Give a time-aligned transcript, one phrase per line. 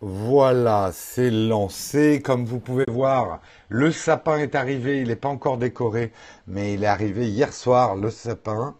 [0.00, 2.20] Voilà, c'est lancé.
[2.22, 5.00] Comme vous pouvez voir, le sapin est arrivé.
[5.00, 6.12] Il n'est pas encore décoré,
[6.46, 8.76] mais il est arrivé hier soir, le sapin.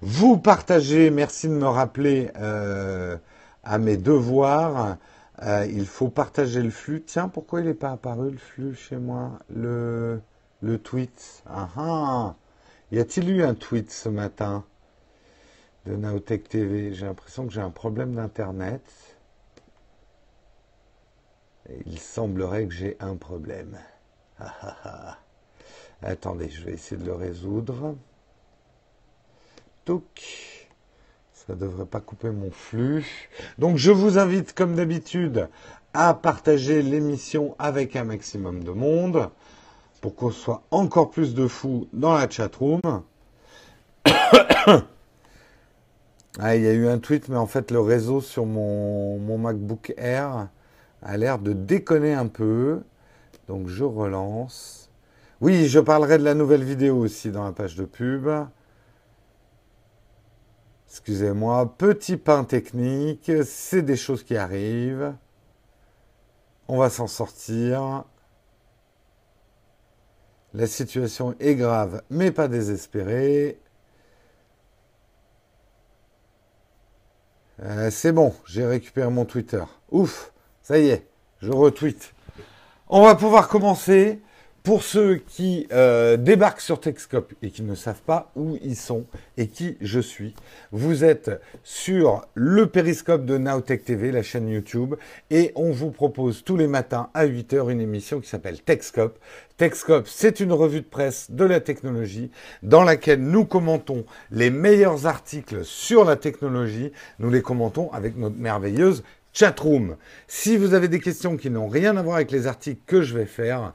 [0.00, 3.16] Vous partagez, merci de me rappeler euh,
[3.64, 4.96] à mes devoirs.
[5.42, 7.02] Euh, il faut partager le flux.
[7.02, 9.38] Tiens, pourquoi il n'est pas apparu le flux chez moi?
[9.54, 10.20] Le,
[10.60, 11.42] le tweet.
[11.46, 12.34] Ah ah
[12.92, 14.64] Y a-t-il eu un tweet ce matin?
[15.86, 18.82] De Naotech TV J'ai l'impression que j'ai un problème d'internet.
[21.86, 23.78] Il semblerait que j'ai un problème.
[24.38, 25.18] Ah, ah, ah.
[26.02, 27.96] Attendez, je vais essayer de le résoudre.
[29.84, 30.68] Touc.
[31.32, 33.28] Ça ne devrait pas couper mon flux.
[33.58, 35.48] Donc je vous invite, comme d'habitude,
[35.94, 39.30] à partager l'émission avec un maximum de monde
[40.00, 42.80] pour qu'on soit encore plus de fous dans la chatroom.
[46.38, 49.36] ah, il y a eu un tweet, mais en fait, le réseau sur mon, mon
[49.38, 50.48] MacBook Air
[51.02, 52.82] a l'air de déconner un peu.
[53.48, 54.90] Donc je relance.
[55.40, 58.28] Oui, je parlerai de la nouvelle vidéo aussi dans la page de pub.
[60.88, 65.14] Excusez-moi, petit pain technique, c'est des choses qui arrivent.
[66.68, 68.04] On va s'en sortir.
[70.54, 73.58] La situation est grave, mais pas désespérée.
[77.62, 79.62] Euh, c'est bon, j'ai récupéré mon Twitter.
[79.90, 80.32] Ouf
[80.62, 81.06] ça y est,
[81.40, 82.14] je retweet.
[82.88, 84.20] On va pouvoir commencer.
[84.62, 89.06] Pour ceux qui euh, débarquent sur Techscope et qui ne savent pas où ils sont
[89.36, 90.36] et qui je suis,
[90.70, 91.32] vous êtes
[91.64, 94.94] sur le périscope de Nowtech TV, la chaîne YouTube,
[95.30, 99.18] et on vous propose tous les matins à 8h une émission qui s'appelle Techscope.
[99.56, 102.30] Techscope, c'est une revue de presse de la technologie
[102.62, 106.92] dans laquelle nous commentons les meilleurs articles sur la technologie.
[107.18, 109.02] Nous les commentons avec notre merveilleuse
[109.32, 109.96] chatroom.
[110.28, 113.16] Si vous avez des questions qui n'ont rien à voir avec les articles que je
[113.16, 113.72] vais faire,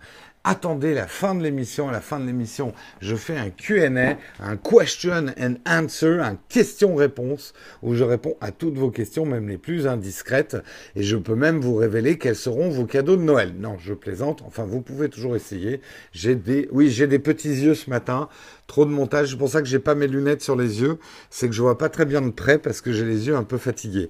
[0.47, 1.89] attendez la fin de l'émission.
[1.89, 7.53] À la fin de l'émission, je fais un Q&A, un question and answer, un question-réponse,
[7.83, 10.57] où je réponds à toutes vos questions, même les plus indiscrètes,
[10.95, 13.53] et je peux même vous révéler quels seront vos cadeaux de Noël.
[13.59, 14.41] Non, je plaisante.
[14.45, 15.81] Enfin, vous pouvez toujours essayer.
[16.13, 18.29] J'ai des, oui, j'ai des petits yeux ce matin.
[18.67, 19.31] Trop de montage.
[19.31, 20.97] C'est pour ça que j'ai pas mes lunettes sur les yeux.
[21.29, 23.43] C'est que je vois pas très bien de près parce que j'ai les yeux un
[23.43, 24.09] peu fatigués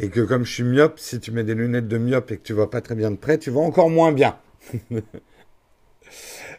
[0.00, 2.42] et que comme je suis myope, si tu mets des lunettes de myope et que
[2.42, 4.36] tu vois pas très bien de près, tu vois encore moins bien.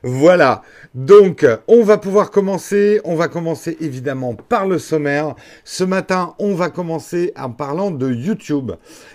[0.04, 0.62] Voilà.
[0.96, 3.02] Donc, on va pouvoir commencer.
[3.04, 5.36] On va commencer évidemment par le sommaire.
[5.64, 8.72] Ce matin, on va commencer en parlant de YouTube.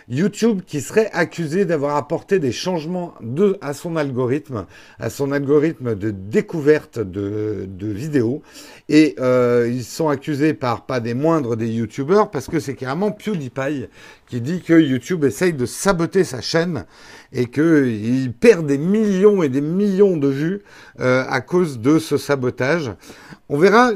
[0.08, 3.14] YouTube qui serait accusé d'avoir apporté des changements
[3.60, 4.66] à son algorithme,
[4.98, 8.42] à son algorithme de découverte de, vidéos.
[8.88, 13.10] Et euh, ils sont accusés par pas des moindres des YouTubers parce que c'est carrément
[13.10, 13.88] PewDiePie
[14.26, 16.84] qui dit que YouTube essaye de saboter sa chaîne
[17.32, 20.62] et qu'il perd des millions et des millions de vues
[21.00, 22.92] euh, à cause de ce sabotage.
[23.48, 23.90] On verra,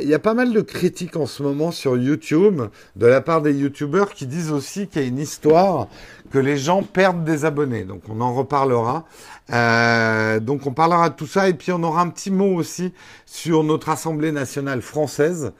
[0.00, 2.62] il y a pas mal de critiques en ce moment sur YouTube
[2.96, 5.88] de la part des YouTubers qui disent aussi qu'il y a une histoire
[6.30, 7.84] que les gens perdent des abonnés.
[7.84, 9.04] Donc on en reparlera.
[9.50, 12.92] Euh, donc on parlera de tout ça et puis on aura un petit mot aussi
[13.24, 15.52] sur notre Assemblée nationale française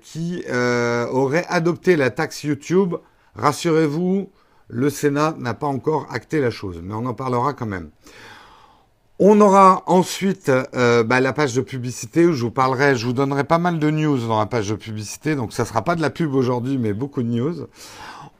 [0.00, 2.94] qui euh, aurait adopté la taxe YouTube.
[3.34, 4.30] Rassurez-vous,
[4.68, 7.90] le Sénat n'a pas encore acté la chose, mais on en parlera quand même.
[9.18, 13.12] On aura ensuite euh, bah, la page de publicité où je vous parlerai, je vous
[13.12, 16.02] donnerai pas mal de news dans la page de publicité, donc ça sera pas de
[16.02, 17.66] la pub aujourd'hui, mais beaucoup de news.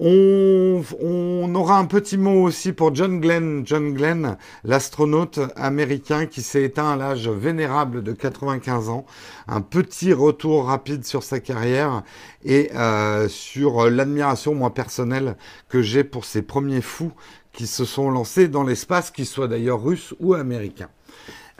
[0.04, 6.64] On, aura un petit mot aussi pour John Glenn, John Glenn, l'astronaute américain qui s'est
[6.64, 9.06] éteint à l'âge vénérable de 95 ans.
[9.46, 12.02] Un petit retour rapide sur sa carrière
[12.44, 15.36] et euh, sur l'admiration, moi personnelle,
[15.68, 17.12] que j'ai pour ces premiers fous
[17.52, 20.90] qui se sont lancés dans l'espace, qu'ils soient d'ailleurs russes ou américains.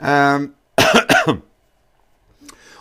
[0.03, 0.47] Euh,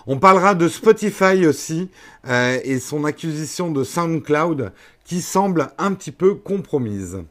[0.06, 1.90] on parlera de Spotify aussi
[2.26, 4.72] euh, et son acquisition de SoundCloud
[5.04, 7.22] qui semble un petit peu compromise.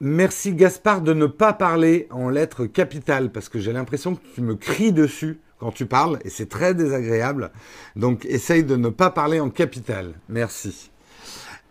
[0.00, 4.40] Merci Gaspard de ne pas parler en lettres capitales parce que j'ai l'impression que tu
[4.42, 7.50] me cries dessus quand tu parles et c'est très désagréable.
[7.96, 10.14] Donc essaye de ne pas parler en capitale.
[10.28, 10.90] Merci.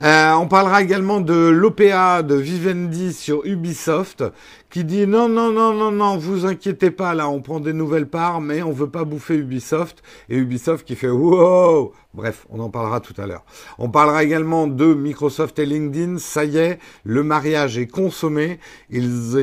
[0.03, 4.25] Euh, on parlera également de l'OPA de Vivendi sur Ubisoft
[4.69, 8.09] qui dit non, non, non, non, non, vous inquiétez pas, là, on prend des nouvelles
[8.09, 10.03] parts, mais on veut pas bouffer Ubisoft.
[10.27, 13.45] Et Ubisoft qui fait wow Bref, on en parlera tout à l'heure.
[13.77, 16.17] On parlera également de Microsoft et LinkedIn.
[16.17, 18.59] Ça y est, le mariage est consommé.
[18.89, 19.38] Ils,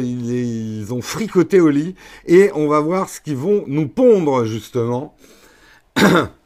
[0.83, 1.95] ils ont fricoté au lit.
[2.27, 5.17] Et on va voir ce qu'ils vont nous pondre, justement.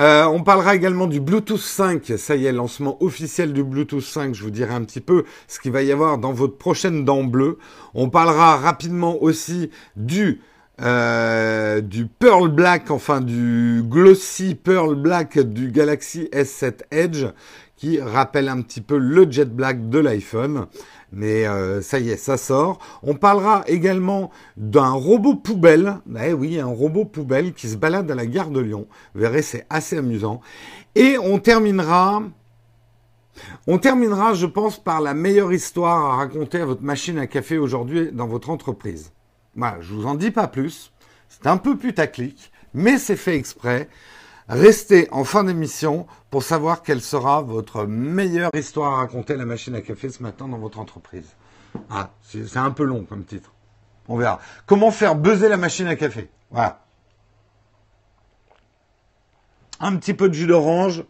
[0.00, 2.14] Euh, on parlera également du Bluetooth 5.
[2.16, 4.34] Ça y est, lancement officiel du Bluetooth 5.
[4.34, 7.22] Je vous dirai un petit peu ce qu'il va y avoir dans votre prochaine dent
[7.22, 7.58] bleue.
[7.92, 10.40] On parlera rapidement aussi du
[10.80, 17.26] euh, du Pearl Black, enfin du glossy Pearl Black du Galaxy S7 Edge,
[17.76, 20.66] qui rappelle un petit peu le Jet Black de l'iPhone.
[21.12, 22.78] Mais euh, ça y est, ça sort.
[23.02, 25.98] On parlera également d'un robot poubelle.
[26.22, 28.86] Eh oui, un robot poubelle qui se balade à la gare de Lyon.
[29.14, 30.40] Vous verrez, c'est assez amusant.
[30.94, 32.22] Et on terminera.
[33.66, 37.58] On terminera, je pense, par la meilleure histoire à raconter à votre machine à café
[37.58, 39.12] aujourd'hui dans votre entreprise.
[39.56, 40.92] Voilà, je vous en dis pas plus.
[41.28, 43.88] C'est un peu putaclic, mais c'est fait exprès.
[44.50, 49.76] Restez en fin d'émission pour savoir quelle sera votre meilleure histoire à raconter la machine
[49.76, 51.36] à café ce matin dans votre entreprise.
[51.88, 53.52] Ah, c'est un peu long comme titre.
[54.08, 54.40] On verra.
[54.66, 56.30] Comment faire buzzer la machine à café?
[56.50, 56.84] Voilà.
[59.78, 61.04] Un petit peu de jus d'orange.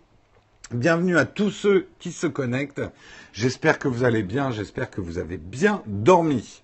[0.70, 2.82] Bienvenue à tous ceux qui se connectent.
[3.32, 4.50] J'espère que vous allez bien.
[4.50, 6.62] J'espère que vous avez bien dormi.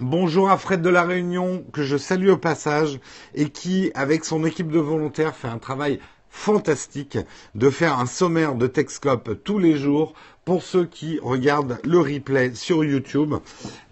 [0.00, 2.98] Bonjour à Fred de la Réunion, que je salue au passage,
[3.36, 6.00] et qui, avec son équipe de volontaires, fait un travail
[6.30, 7.16] fantastique
[7.54, 10.14] de faire un sommaire de Texcope tous les jours
[10.44, 13.34] pour ceux qui regardent le replay sur YouTube.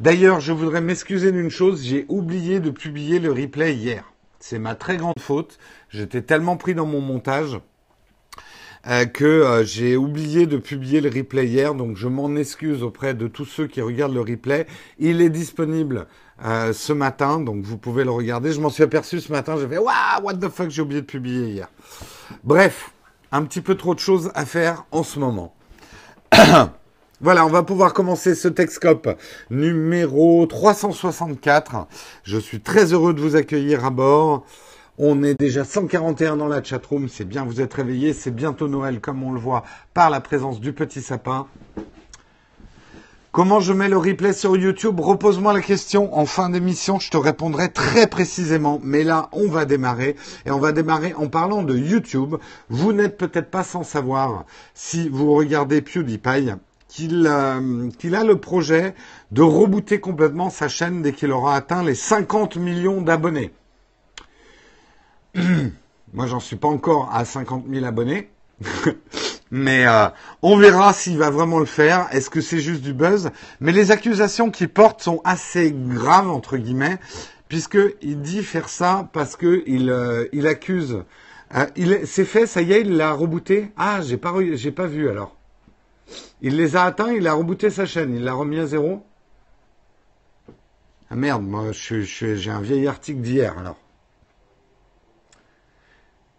[0.01, 4.13] D'ailleurs, je voudrais m'excuser d'une chose, j'ai oublié de publier le replay hier.
[4.41, 5.61] C'est ma très grande faute.
[5.89, 7.61] J'étais tellement pris dans mon montage.
[8.89, 13.15] Euh, que euh, j'ai oublié de publier le replay hier, donc je m'en excuse auprès
[13.15, 14.67] de tous ceux qui regardent le replay.
[14.99, 16.09] Il est disponible
[16.45, 18.53] euh, ce matin, donc vous pouvez le regarder.
[18.53, 21.07] Je m'en suis aperçu ce matin, j'ai fait Waouh, what the fuck, j'ai oublié de
[21.07, 21.69] publier hier.
[22.43, 22.91] Bref,
[23.31, 25.55] un petit peu trop de choses à faire en ce moment.
[27.25, 29.09] Voilà, on va pouvoir commencer ce Texcope
[29.49, 31.87] numéro 364.
[32.25, 34.45] Je suis très heureux de vous accueillir à bord.
[34.99, 39.01] On est déjà 141 dans la chatroom, c'est bien, vous êtes réveillés, c'est bientôt Noël
[39.01, 41.47] comme on le voit par la présence du petit sapin.
[43.31, 45.01] Comment je mets le replay sur YouTube?
[45.01, 48.81] Repose-moi la question en fin d'émission, je te répondrai très précisément.
[48.83, 52.37] Mais là, on va démarrer et on va démarrer en parlant de YouTube.
[52.69, 56.51] Vous n'êtes peut-être pas sans savoir si vous regardez PewDiePie
[56.89, 58.95] qu'il euh, qu'il a le projet
[59.31, 63.55] de rebooter complètement sa chaîne dès qu'il aura atteint les 50 millions d'abonnés.
[66.13, 68.31] Moi, j'en suis pas encore à 50 000 abonnés.
[69.51, 70.09] Mais euh,
[70.41, 72.09] on verra s'il va vraiment le faire.
[72.13, 73.31] Est-ce que c'est juste du buzz?
[73.61, 76.99] Mais les accusations qu'il porte sont assez graves entre guillemets,
[77.49, 81.05] puisque il dit faire ça parce que il, euh, il accuse.
[81.55, 81.67] Euh,
[82.07, 83.73] c'est fait, ça y est, il l'a rebooté.
[83.77, 85.37] Ah, j'ai pas j'ai pas vu alors.
[86.41, 89.05] Il les a atteints, il a rebooté sa chaîne, il l'a remis à zéro.
[91.11, 93.82] Ah merde, moi j'ai un vieil article d'hier alors.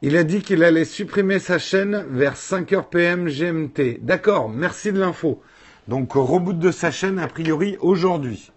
[0.06, 4.00] Il a dit qu'il allait supprimer sa chaîne vers 5h PM GMT.
[4.02, 5.42] D'accord, merci de l'info.
[5.88, 8.52] Donc reboot de sa chaîne a priori aujourd'hui.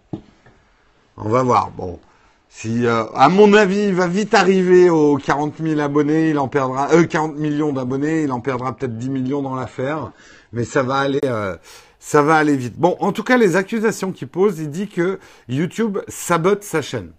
[1.15, 1.71] On va voir.
[1.71, 2.01] Bon,
[2.49, 6.49] si euh, à mon avis il va vite arriver aux 40 000 abonnés, il en
[6.49, 10.11] perdra euh, 40 millions d'abonnés, il en perdra peut-être 10 millions dans l'affaire,
[10.51, 11.21] mais ça va aller.
[11.23, 11.55] Euh,
[11.97, 12.77] ça va aller vite.
[12.77, 15.17] Bon, en tout cas, les accusations qu'il pose, il dit que
[15.47, 17.13] YouTube sabote sa chaîne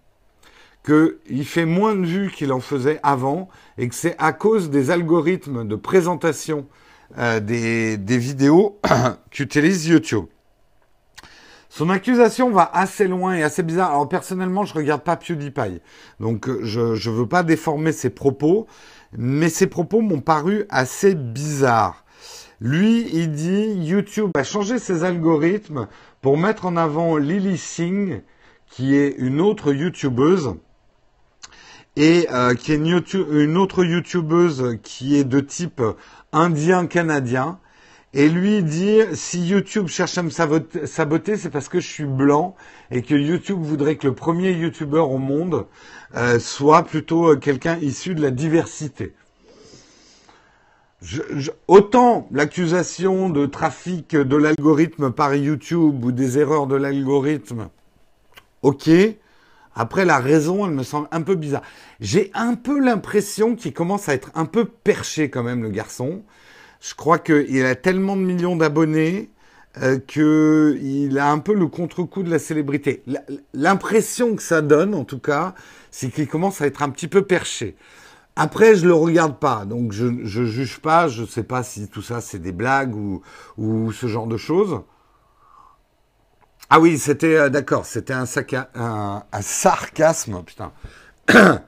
[0.85, 4.91] qu'il fait moins de vues qu'il en faisait avant et que c'est à cause des
[4.91, 6.67] algorithmes de présentation
[7.17, 8.79] euh, des, vidéos
[9.31, 10.25] qu'utilise YouTube.
[11.69, 13.91] Son accusation va assez loin et assez bizarre.
[13.91, 15.81] Alors personnellement, je regarde pas PewDiePie,
[16.19, 18.67] donc euh, je ne veux pas déformer ses propos,
[19.17, 22.05] mais ses propos m'ont paru assez bizarres.
[22.61, 25.87] Lui, il dit YouTube a changé ses algorithmes
[26.21, 28.21] pour mettre en avant Lily Singh,
[28.67, 30.55] qui est une autre YouTubeuse
[31.95, 35.81] et euh, qui est une, autre youtubeuse qui est de type
[36.31, 37.59] indien-canadien.
[38.13, 42.55] Et lui dit, si YouTube cherche à me saboter, c'est parce que je suis blanc
[42.89, 45.67] et que YouTube voudrait que le premier YouTuber au monde
[46.15, 49.13] euh, soit plutôt euh, quelqu'un issu de la diversité.
[51.67, 57.69] autant l'accusation de trafic de l'algorithme par YouTube ou des erreurs de l'algorithme,
[58.63, 58.89] ok,
[59.79, 61.61] après, la raison, elle me semble un peu bizarre.
[62.01, 66.23] J'ai un peu l'impression qu'il commence à être un peu perché quand même, le garçon.
[66.81, 69.29] Je crois qu'il a tellement de millions d'abonnés
[69.81, 73.03] euh, qu'il a un peu le contre-coup de la célébrité.
[73.53, 75.55] L'impression que ça donne, en tout cas,
[75.91, 77.77] c'est qu'il commence à être un petit peu perché.
[78.35, 81.07] Après, je le regarde pas, donc je, ne juge pas.
[81.07, 83.21] Je ne sais pas si tout ça c'est des blagues ou,
[83.57, 84.81] ou ce genre de choses.
[86.71, 88.25] Ah oui, c'était euh, d'accord, c'était un,
[89.41, 90.71] sarcasme, putain.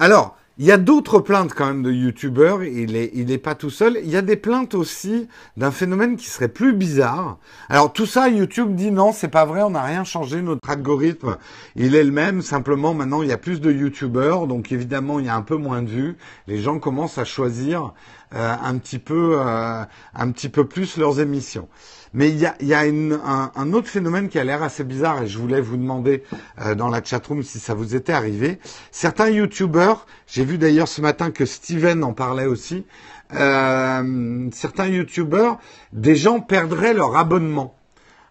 [0.00, 3.54] Alors, il y a d'autres plaintes quand même de youtubeurs, il n'est il est pas
[3.54, 4.00] tout seul.
[4.02, 7.38] Il y a des plaintes aussi d'un phénomène qui serait plus bizarre.
[7.68, 11.36] Alors tout ça, YouTube dit non, c'est pas vrai, on n'a rien changé, notre algorithme,
[11.76, 15.26] il est le même, simplement maintenant il y a plus de youtubeurs, donc évidemment il
[15.26, 16.16] y a un peu moins de vues.
[16.46, 17.92] Les gens commencent à choisir
[18.34, 21.68] euh, un petit peu, euh, un petit peu plus leurs émissions.
[22.16, 25.60] Mais il y a, un, autre phénomène qui a l'air assez bizarre et je voulais
[25.60, 26.22] vous demander
[26.62, 28.58] euh, dans la chatroom si ça vous était arrivé.
[28.90, 32.86] Certains youtubeurs, j'ai vu d'ailleurs ce matin que Steven en parlait aussi,
[33.34, 35.58] euh, certains youtubeurs,
[35.92, 37.74] des gens perdraient leur abonnement.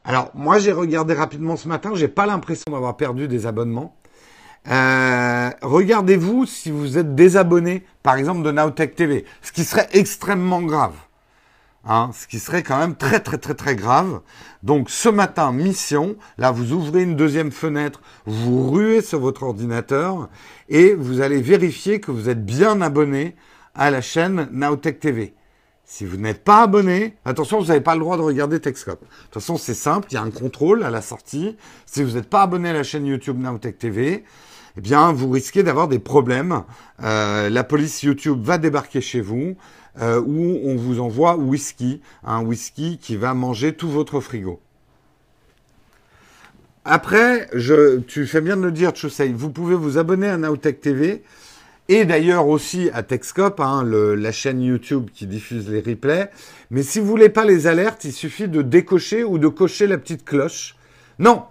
[0.04, 3.96] Alors moi j'ai regardé rapidement ce matin, j'ai pas l'impression d'avoir perdu des abonnements.
[4.68, 10.64] Euh, regardez-vous si vous êtes désabonné, par exemple, de Nowtech TV, ce qui serait extrêmement
[10.64, 10.96] grave.
[11.88, 14.22] Hein, ce qui serait quand même très très très très grave.
[14.64, 20.28] Donc ce matin, mission, là vous ouvrez une deuxième fenêtre, vous ruez sur votre ordinateur
[20.68, 23.36] et vous allez vérifier que vous êtes bien abonné
[23.76, 25.36] à la chaîne Nowtech TV.
[25.84, 29.02] Si vous n'êtes pas abonné, attention, vous n'avez pas le droit de regarder Techscope.
[29.02, 31.56] De toute façon, c'est simple, il y a un contrôle à la sortie.
[31.86, 34.24] Si vous n'êtes pas abonné à la chaîne YouTube Nowtech TV,
[34.78, 36.64] eh bien, vous risquez d'avoir des problèmes.
[37.02, 39.56] Euh, la police YouTube va débarquer chez vous,
[40.02, 44.60] euh, où on vous envoie whisky, un whisky qui va manger tout votre frigo.
[46.84, 47.50] Après,
[48.08, 51.24] tu fais bien de le dire, Chusei, vous pouvez vous abonner à Nowtech TV
[51.88, 56.30] et d'ailleurs aussi à Techscope, hein, le, la chaîne YouTube qui diffuse les replays.
[56.70, 59.98] Mais si vous voulez pas les alertes, il suffit de décocher ou de cocher la
[59.98, 60.76] petite cloche.
[61.18, 61.44] Non,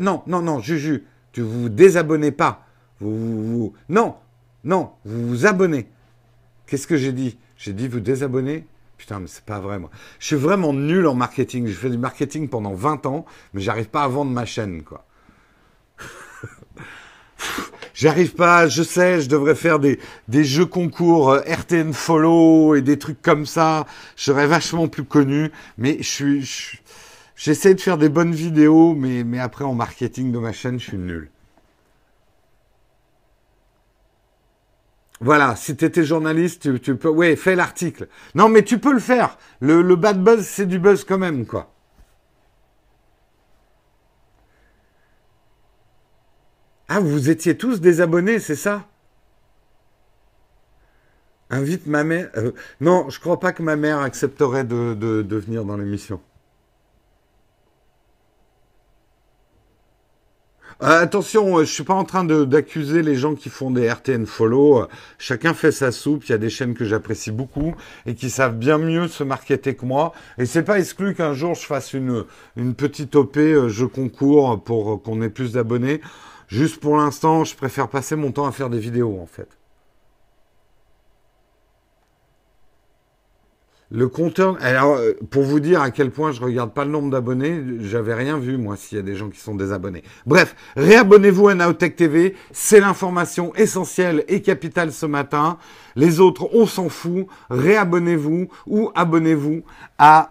[0.00, 2.66] non, non, non, Juju, tu vous désabonnez pas.
[3.02, 4.16] Non,
[4.64, 5.88] non, vous vous abonnez.
[6.66, 7.38] Qu'est-ce que j'ai dit?
[7.56, 8.66] J'ai dit vous désabonner
[8.96, 9.90] Putain, mais c'est pas vrai, moi.
[10.20, 11.66] Je suis vraiment nul en marketing.
[11.66, 15.04] J'ai fait du marketing pendant 20 ans, mais j'arrive pas à vendre ma chaîne, quoi.
[17.94, 22.80] J'arrive pas, je sais, je devrais faire des, des jeux concours euh, RTN Follow et
[22.80, 23.86] des trucs comme ça.
[24.16, 26.80] Je serais vachement plus connu, mais je suis,
[27.36, 30.84] j'essaie de faire des bonnes vidéos, mais, mais après en marketing de ma chaîne, je
[30.84, 31.30] suis nul.
[35.22, 37.08] Voilà, si tu étais journaliste, tu, peux...
[37.08, 38.08] Oui, fais l'article.
[38.34, 39.38] Non, mais tu peux le faire.
[39.60, 41.72] Le, bad buzz, c'est du buzz quand même, quoi.
[46.88, 48.84] Ah, vous étiez tous désabonnés, c'est ça?
[51.50, 52.30] Invite ma mère.
[52.36, 52.50] Euh,
[52.80, 56.20] non, je crois pas que ma mère accepterait de, de venir dans l'émission.
[60.82, 64.86] Attention, euh, je suis pas en train d'accuser les gens qui font des RTN follow.
[65.18, 66.24] Chacun fait sa soupe.
[66.26, 67.74] Il y a des chaînes que j'apprécie beaucoup
[68.06, 70.12] et qui savent bien mieux se marketer que moi.
[70.38, 72.24] Et c'est pas exclu qu'un jour je fasse une,
[72.56, 76.00] une petite OP, euh, je concours pour qu'on ait plus d'abonnés.
[76.48, 79.61] Juste pour l'instant, je préfère passer mon temps à faire des vidéos en fait.
[83.94, 87.10] Le compteur, alors euh, pour vous dire à quel point je regarde pas le nombre
[87.10, 90.02] d'abonnés, j'avais rien vu moi s'il y a des gens qui sont désabonnés.
[90.24, 95.58] Bref, réabonnez-vous à Naotech TV, c'est l'information essentielle et capitale ce matin.
[95.94, 97.26] Les autres, on s'en fout.
[97.50, 99.62] Réabonnez-vous ou abonnez-vous
[99.98, 100.30] à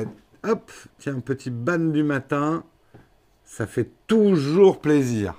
[0.00, 0.04] euh,
[0.48, 0.70] hop,
[1.00, 2.62] tiens un petit ban du matin,
[3.44, 5.34] ça fait toujours plaisir.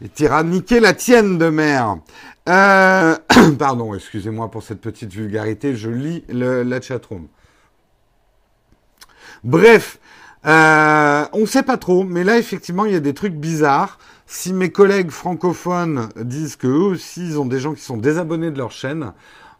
[0.00, 1.96] Et la tienne de mer.
[2.48, 3.16] Euh,
[3.58, 7.26] pardon, excusez-moi pour cette petite vulgarité, je lis le, la chatroom.
[9.42, 9.98] Bref,
[10.46, 13.98] euh, on ne sait pas trop, mais là effectivement il y a des trucs bizarres.
[14.26, 18.50] Si mes collègues francophones disent que eux aussi ils ont des gens qui sont désabonnés
[18.50, 19.12] de leur chaîne,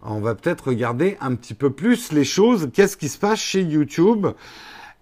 [0.02, 2.71] on va peut-être regarder un petit peu plus les choses.
[2.73, 4.28] Qu'est-ce qui se passe chez YouTube?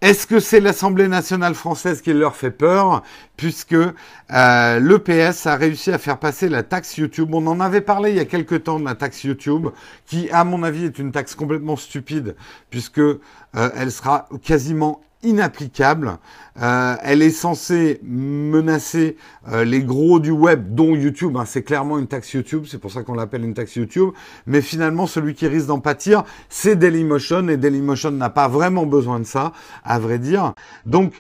[0.03, 3.03] Est-ce que c'est l'Assemblée nationale française qui leur fait peur
[3.39, 7.31] puisque euh, l'EPS a réussi à faire passer la taxe YouTube?
[7.33, 9.69] On en avait parlé il y a quelque temps de la taxe YouTube,
[10.05, 12.37] qui à mon avis est une taxe complètement stupide
[12.69, 13.19] puisque euh,
[13.55, 16.19] elle sera quasiment inapplicable.
[16.63, 19.17] Euh, elle est censée menacer
[19.49, 21.37] euh, les gros du web, dont YouTube.
[21.37, 24.11] Hein, c'est clairement une taxe YouTube, c'est pour ça qu'on l'appelle une taxe YouTube.
[24.47, 29.21] Mais finalement, celui qui risque d'en pâtir, c'est Dailymotion, et Dailymotion n'a pas vraiment besoin
[29.21, 29.53] de ça,
[29.85, 30.55] à vrai dire.
[30.87, 31.13] Donc,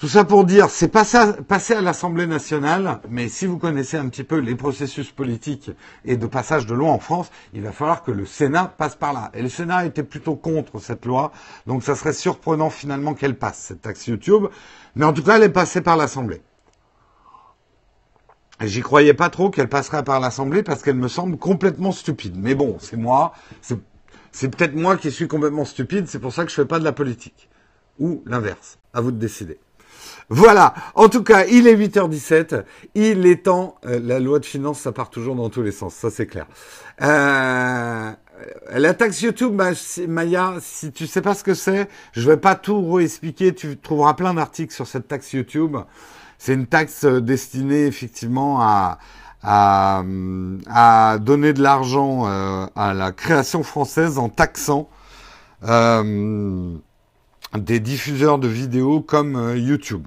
[0.00, 4.08] tout ça pour dire, c'est passé à, à l'Assemblée nationale, mais si vous connaissez un
[4.08, 5.70] petit peu les processus politiques
[6.06, 9.12] et de passage de loi en France, il va falloir que le Sénat passe par
[9.12, 9.30] là.
[9.34, 11.32] Et le Sénat était plutôt contre cette loi,
[11.66, 14.46] donc ça serait surprenant finalement qu'elle passe, cette taxe YouTube.
[14.96, 16.40] Mais en tout cas, elle est passée par l'Assemblée.
[18.62, 22.38] J'y croyais pas trop qu'elle passerait par l'Assemblée parce qu'elle me semble complètement stupide.
[22.38, 26.50] Mais bon, c'est moi, c'est peut-être moi qui suis complètement stupide, c'est pour ça que
[26.50, 27.50] je fais pas de la politique.
[27.98, 28.78] Ou l'inverse.
[28.94, 29.60] À vous de décider.
[30.30, 30.74] Voilà.
[30.94, 32.64] En tout cas, il est 8h17.
[32.94, 33.76] Il est temps.
[33.84, 35.94] Euh, la loi de finances, ça part toujours dans tous les sens.
[35.94, 36.46] Ça, c'est clair.
[37.02, 38.12] Euh,
[38.72, 39.60] la taxe YouTube,
[40.08, 43.54] Maya, si tu sais pas ce que c'est, je vais pas tout réexpliquer.
[43.54, 45.76] Tu trouveras plein d'articles sur cette taxe YouTube.
[46.38, 48.98] C'est une taxe euh, destinée effectivement à,
[49.42, 50.02] à,
[50.68, 54.88] à donner de l'argent euh, à la création française en taxant
[55.64, 56.74] euh,
[57.58, 60.06] des diffuseurs de vidéos comme YouTube.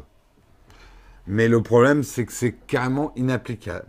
[1.25, 3.87] Mais le problème, c'est que c'est carrément inapplicable.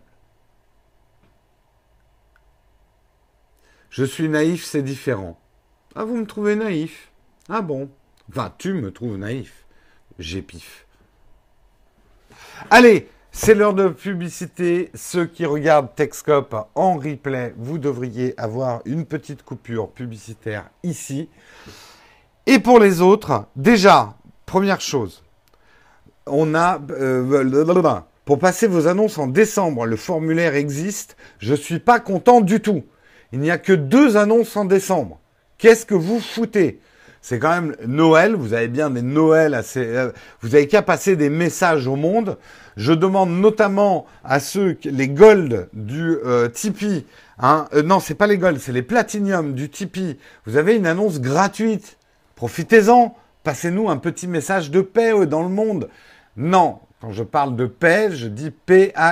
[3.91, 5.39] Je suis naïf, c'est différent.
[5.95, 7.11] Ah, vous me trouvez naïf
[7.49, 7.89] Ah bon
[8.29, 9.65] Enfin, tu me trouves naïf.
[10.19, 10.87] J'ai pif.
[12.71, 14.91] Allez, c'est l'heure de publicité.
[14.95, 21.29] Ceux qui regardent Techscope en replay, vous devriez avoir une petite coupure publicitaire ici.
[22.47, 25.24] Et pour les autres, déjà, première chose,
[26.27, 26.81] on a...
[26.91, 31.17] Euh, pour passer vos annonces en décembre, le formulaire existe.
[31.41, 32.85] Je ne suis pas content du tout.
[33.33, 35.21] Il n'y a que deux annonces en décembre.
[35.59, 36.81] Qu'est-ce que vous foutez?
[37.21, 38.35] C'est quand même Noël.
[38.35, 39.85] Vous avez bien des Noëls assez.
[39.85, 42.39] Euh, vous avez qu'à passer des messages au monde.
[42.77, 47.07] Je demande notamment à ceux, les gold du euh, Tipeee.
[47.39, 50.19] Hein, euh, non, c'est pas les gold, c'est les platinum du Tipeee.
[50.47, 51.99] Vous avez une annonce gratuite.
[52.37, 53.15] Profitez-en.
[53.43, 55.89] Passez-nous un petit message de paix dans le monde.
[56.37, 59.05] Non, quand je parle de paix, je dis P-A-I-X,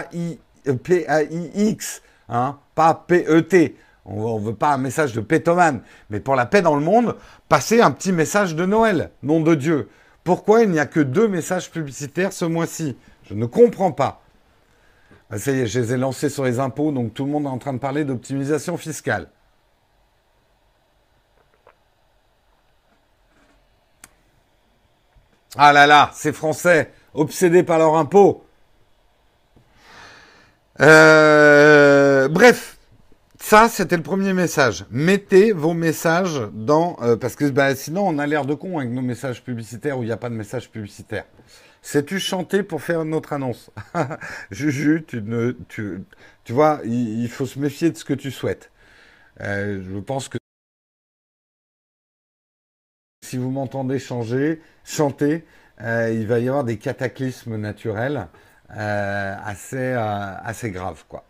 [2.29, 3.77] hein, pas P-E-T.
[4.05, 7.17] On ne veut pas un message de pétomane, mais pour la paix dans le monde,
[7.49, 9.89] passez un petit message de Noël, nom de Dieu.
[10.25, 12.97] Pourquoi il n'y a que deux messages publicitaires ce mois-ci?
[13.25, 14.23] Je ne comprends pas.
[15.31, 17.45] Ah, ça y est, je les ai lancés sur les impôts, donc tout le monde
[17.45, 19.29] est en train de parler d'optimisation fiscale.
[25.57, 28.45] Ah là là, ces Français, obsédés par leur impôt.
[30.81, 32.79] Euh, bref,
[33.39, 34.87] ça, c'était le premier message.
[34.91, 36.97] Mettez vos messages dans...
[37.03, 40.03] Euh, parce que bah, sinon, on a l'air de con avec nos messages publicitaires où
[40.03, 41.25] il n'y a pas de message publicitaire.
[41.83, 43.71] Sais-tu chanter pour faire notre annonce?
[44.51, 46.05] Juju, tu, ne, tu,
[46.45, 48.71] tu vois, il, faut se méfier de ce que tu souhaites.
[49.41, 50.39] Euh, je pense que
[53.25, 55.45] si vous m'entendez changer, chanter,
[55.81, 58.29] il va y avoir des cataclysmes naturels
[58.77, 61.25] euh, assez, euh, assez graves, quoi.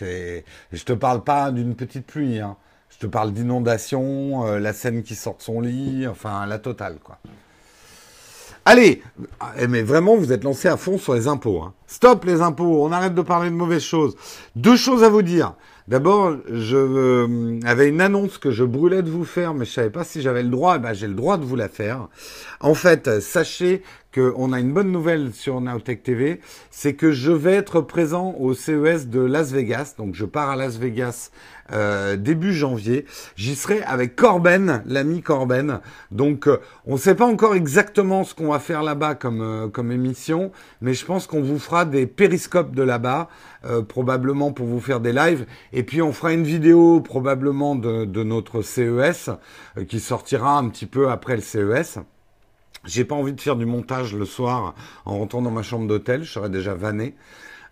[0.00, 0.42] Je
[0.84, 2.56] te parle pas d'une petite pluie, hein.
[2.90, 7.18] je te parle d'inondation, la scène qui sort de son lit, enfin la totale, quoi.
[8.68, 9.00] Allez,
[9.58, 11.62] eh, mais vraiment, vous êtes lancé à fond sur les impôts.
[11.62, 11.72] Hein.
[11.86, 14.16] Stop les impôts, on arrête de parler de mauvaises choses.
[14.56, 15.54] Deux choses à vous dire.
[15.88, 19.90] D'abord, je euh, avais une annonce que je brûlais de vous faire, mais je savais
[19.90, 20.74] pas si j'avais le droit.
[20.76, 22.08] Eh ben, j'ai le droit de vous la faire.
[22.58, 23.82] En fait, sachez
[24.16, 28.54] qu'on a une bonne nouvelle sur Nowtech TV, c'est que je vais être présent au
[28.54, 29.94] CES de Las Vegas.
[29.98, 31.30] Donc, je pars à Las Vegas
[31.72, 33.04] euh, début janvier.
[33.36, 35.80] J'y serai avec Corben, l'ami Corben.
[36.10, 39.92] Donc, euh, on ne sait pas encore exactement ce qu'on va faire là-bas comme, comme
[39.92, 40.50] émission,
[40.80, 43.28] mais je pense qu'on vous fera des périscopes de là-bas.
[43.68, 45.46] Euh, probablement pour vous faire des lives.
[45.72, 49.30] Et puis on fera une vidéo probablement de, notre CES
[49.76, 51.98] euh, qui sortira un petit peu après le CES.
[52.86, 56.24] J'ai pas envie de faire du montage le soir en rentrant dans ma chambre d'hôtel,
[56.24, 57.14] je serais déjà vanné.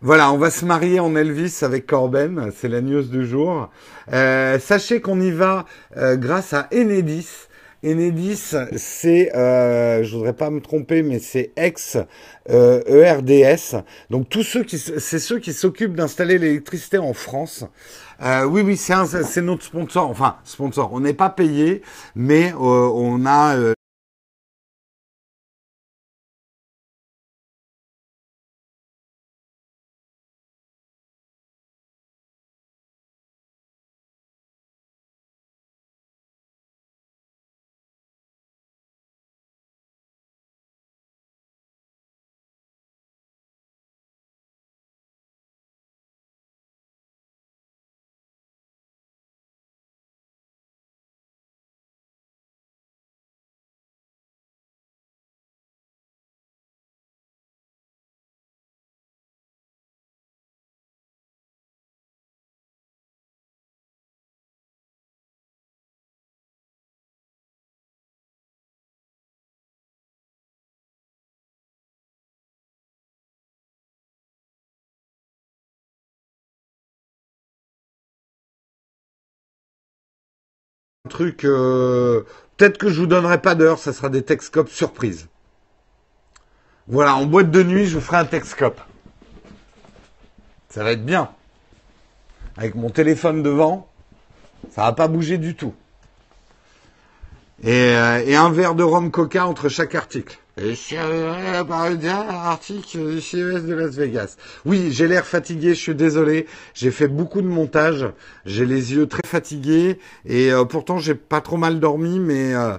[0.00, 3.70] Voilà, on va se marier en Elvis avec Corben, c'est la news du jour.
[4.12, 5.64] Euh, sachez qu'on y va
[5.96, 7.48] grâce à Enedis.
[7.84, 11.98] Enedis, c'est, euh, je voudrais pas me tromper, mais c'est ex
[12.48, 13.82] euh, ERDS.
[14.08, 17.64] Donc tous ceux qui, c'est ceux qui s'occupent d'installer l'électricité en France.
[18.22, 20.08] Euh, oui, oui, c'est notre sponsor.
[20.08, 20.90] Enfin, sponsor.
[20.94, 21.82] On n'est pas payé,
[22.14, 23.74] mais euh, on a
[81.14, 81.44] truc.
[81.44, 82.24] Euh,
[82.56, 85.28] peut-être que je vous donnerai pas d'heure, ça sera des Texcopes surprises.
[86.86, 88.80] Voilà, en boîte de nuit, je vous ferai un Texcope.
[90.68, 91.30] Ça va être bien.
[92.58, 93.88] Avec mon téléphone devant,
[94.70, 95.74] ça va pas bouger du tout.
[97.62, 100.38] Et, euh, un verre de rhum coca entre chaque article.
[100.56, 104.36] Et je par dernier article du CES de Las Vegas.
[104.64, 106.46] Oui, j'ai l'air fatigué, je suis désolé.
[106.74, 108.06] J'ai fait beaucoup de montage.
[108.46, 109.98] J'ai les yeux très fatigués.
[110.24, 112.78] Et euh, pourtant, j'ai pas trop mal dormi, mais euh,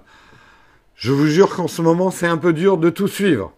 [0.96, 3.52] je vous jure qu'en ce moment, c'est un peu dur de tout suivre.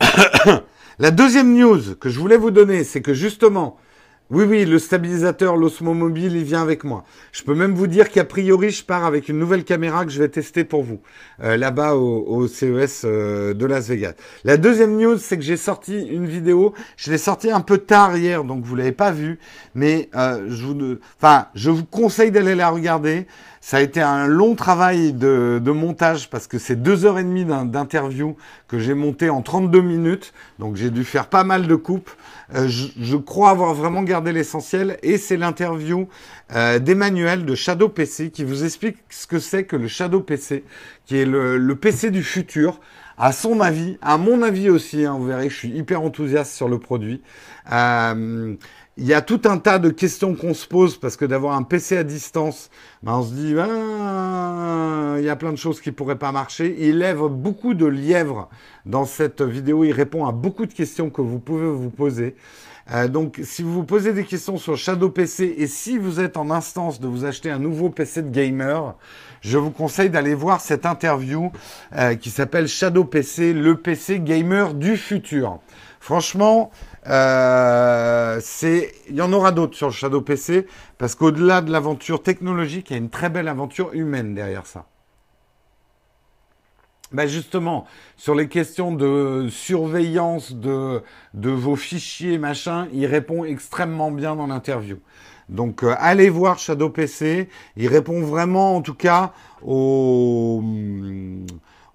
[0.98, 3.78] La deuxième news que je voulais vous donner, c'est que justement,
[4.32, 7.04] oui, oui, le stabilisateur, l'Osmo Mobile, il vient avec moi.
[7.32, 10.18] Je peux même vous dire qu'a priori, je pars avec une nouvelle caméra que je
[10.22, 11.00] vais tester pour vous,
[11.42, 14.14] euh, là-bas au, CES euh, de Las Vegas.
[14.44, 16.72] La deuxième news, c'est que j'ai sorti une vidéo.
[16.96, 19.38] Je l'ai sortie un peu tard hier, donc vous l'avez pas vue,
[19.74, 23.26] mais euh, je vous, enfin, je vous conseille d'aller la regarder.
[23.60, 27.22] Ça a été un long travail de, de montage parce que c'est deux heures et
[27.22, 28.34] demie d'interview
[28.66, 30.32] que j'ai monté en 32 minutes.
[30.58, 32.10] Donc j'ai dû faire pas mal de coupes.
[32.54, 36.08] Euh, je, crois avoir vraiment gardé l'essentiel et c'est l'interview
[36.54, 40.64] euh, d'Emmanuel de Shadow PC qui vous explique ce que c'est que le Shadow PC,
[41.06, 42.80] qui est le, le, PC du futur.
[43.18, 46.68] À son avis, à mon avis aussi, hein, vous verrez, je suis hyper enthousiaste sur
[46.68, 47.22] le produit.
[47.70, 48.54] Euh,
[48.98, 51.62] il y a tout un tas de questions qu'on se pose parce que d'avoir un
[51.62, 52.68] PC à distance,
[53.02, 56.76] ben on se dit, ben, il y a plein de choses qui pourraient pas marcher.
[56.78, 58.50] Il lève beaucoup de lièvres
[58.84, 59.84] dans cette vidéo.
[59.84, 62.36] Il répond à beaucoup de questions que vous pouvez vous poser.
[62.92, 66.36] Euh, donc, si vous vous posez des questions sur Shadow PC et si vous êtes
[66.36, 68.94] en instance de vous acheter un nouveau PC de gamer,
[69.40, 71.50] je vous conseille d'aller voir cette interview
[71.96, 75.60] euh, qui s'appelle Shadow PC, le PC gamer du futur.
[76.00, 76.72] Franchement,
[77.08, 80.66] euh, il y en aura d'autres sur Shadow PC
[80.98, 84.86] parce qu'au-delà de l'aventure technologique, il y a une très belle aventure humaine derrière ça.
[87.12, 87.86] Ben justement,
[88.16, 91.02] sur les questions de surveillance de,
[91.34, 94.98] de vos fichiers, machin, il répond extrêmement bien dans l'interview.
[95.50, 100.62] Donc euh, allez voir Shadow PC, il répond vraiment en tout cas aux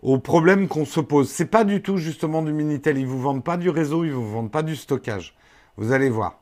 [0.08, 1.30] aux problèmes qu'on se pose.
[1.30, 2.98] C'est pas du tout justement du Minitel.
[2.98, 5.36] Ils vous vendent pas du réseau, ils vous vendent pas du stockage.
[5.76, 6.40] Vous allez voir.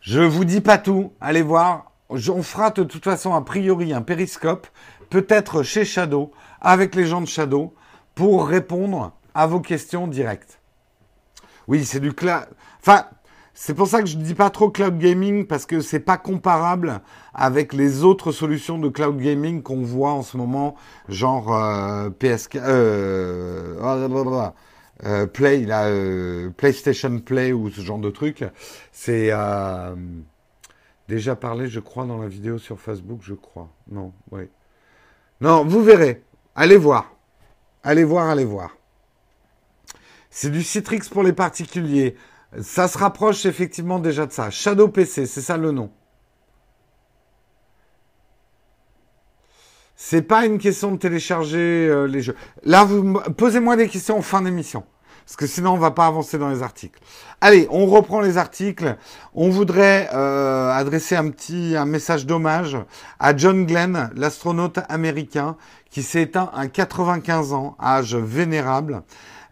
[0.00, 1.12] Je vous dis pas tout.
[1.20, 1.92] Allez voir.
[2.08, 4.66] On fera de toute façon a priori un périscope,
[5.10, 7.72] peut-être chez Shadow, avec les gens de Shadow,
[8.16, 10.58] pour répondre à vos questions directes.
[11.68, 12.48] Oui, c'est du cloud.
[12.80, 13.06] Enfin,
[13.58, 16.18] c'est pour ça que je ne dis pas trop cloud gaming parce que c'est pas
[16.18, 17.00] comparable
[17.32, 20.76] avec les autres solutions de cloud gaming qu'on voit en ce moment,
[21.08, 24.52] genre euh, PSK, euh, oh,
[25.06, 25.66] euh, Play,
[26.58, 28.44] PlayStation Play ou ce genre de truc.
[28.92, 29.32] C'est
[31.08, 33.70] déjà parlé, je crois, dans la vidéo sur Facebook, je crois.
[33.90, 34.50] Non, oui.
[35.40, 36.22] Non, vous verrez.
[36.54, 37.10] Allez voir.
[37.82, 38.76] Allez voir, allez voir.
[40.28, 42.16] C'est du Citrix pour les particuliers.
[42.60, 44.50] Ça se rapproche effectivement déjà de ça.
[44.50, 45.90] Shadow PC, c'est ça le nom.
[49.96, 52.36] C'est pas une question de télécharger euh, les jeux.
[52.62, 52.86] Là,
[53.36, 54.84] posez-moi des questions en fin d'émission.
[55.24, 57.00] Parce que sinon, on va pas avancer dans les articles.
[57.40, 58.96] Allez, on reprend les articles.
[59.34, 62.76] On voudrait euh, adresser un petit un message d'hommage
[63.18, 65.56] à John Glenn, l'astronaute américain,
[65.90, 69.02] qui s'est éteint à 95 ans, âge vénérable.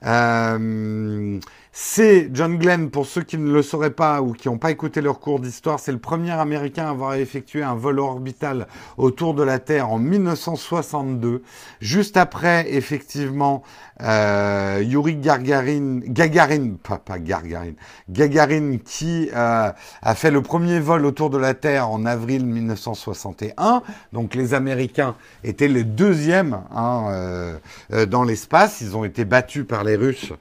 [0.07, 1.41] Euh,
[1.77, 5.01] c'est John Glenn, pour ceux qui ne le sauraient pas ou qui n'ont pas écouté
[5.01, 9.43] leur cours d'histoire, c'est le premier Américain à avoir effectué un vol orbital autour de
[9.43, 11.43] la Terre en 1962,
[11.81, 13.65] juste après effectivement
[14.03, 17.73] euh, Yuri Gagarin, Gagarin, pas, pas Gagarin,
[18.09, 23.83] Gagarin qui euh, a fait le premier vol autour de la Terre en avril 1961.
[24.13, 27.57] Donc les Américains étaient les deuxièmes hein, euh,
[27.93, 28.81] euh, dans l'espace.
[28.81, 30.33] Ils ont été battus par les Russes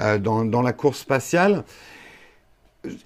[0.00, 1.64] euh, dans, la course spatiale.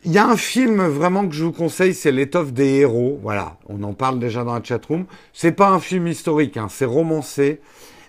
[0.05, 3.19] Il y a un film vraiment que je vous conseille, c'est L'étoffe des héros.
[3.23, 5.07] Voilà, on en parle déjà dans la chatroom.
[5.33, 7.61] C'est pas un film historique, hein, c'est romancé.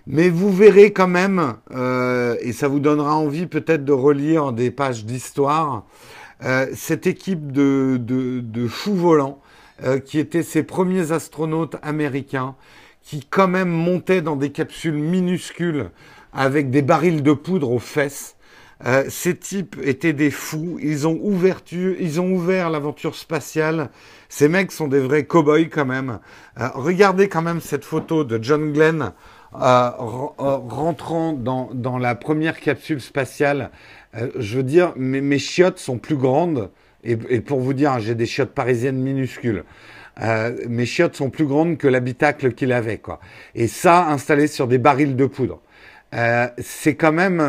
[0.05, 4.69] Mais vous verrez quand même, euh, et ça vous donnera envie peut-être de relire des
[4.69, 5.83] pages d'histoire,
[6.43, 9.39] euh, cette équipe de, de, fous volants,
[10.05, 12.55] qui étaient ces premiers astronautes américains,
[13.01, 15.89] qui quand même montaient dans des capsules minuscules
[16.33, 18.34] avec des barils de poudre aux fesses.
[18.83, 20.77] Euh, ces types étaient des fous.
[20.81, 23.89] Ils ont ouvert, ils ont ouvert l'aventure spatiale.
[24.27, 26.19] Ces mecs sont des vrais cow-boys quand même.
[26.59, 29.13] Euh, regardez quand même cette photo de John Glenn
[29.53, 33.71] euh, rentrant dans, la première capsule spatiale,
[34.37, 36.71] je veux dire, mes, chiottes sont plus grandes.
[37.03, 39.63] Et, et pour vous dire, j'ai des chiottes parisiennes minuscules.
[40.67, 43.19] Mes chiottes sont plus grandes que l'habitacle qu'il avait, quoi.
[43.53, 45.61] Et ça, installé sur des barils de poudre.
[46.57, 47.41] C'est quand même,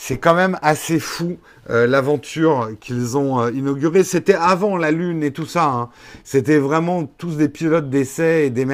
[0.00, 1.38] c'est quand même assez fou
[1.70, 4.04] euh, l'aventure qu'ils ont euh, inaugurée.
[4.04, 5.64] C'était avant la Lune et tout ça.
[5.64, 5.88] Hein.
[6.22, 8.64] C'était vraiment tous des pilotes d'essai et des.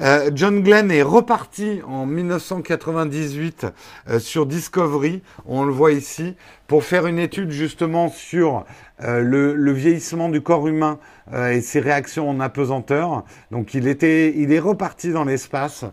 [0.00, 3.66] Euh, John Glenn est reparti en 1998
[4.10, 6.34] euh, sur Discovery, on le voit ici,
[6.66, 8.64] pour faire une étude justement sur
[9.04, 10.98] euh, le, le vieillissement du corps humain
[11.32, 13.24] euh, et ses réactions en apesanteur.
[13.52, 15.84] Donc il était, il est reparti dans l'espace.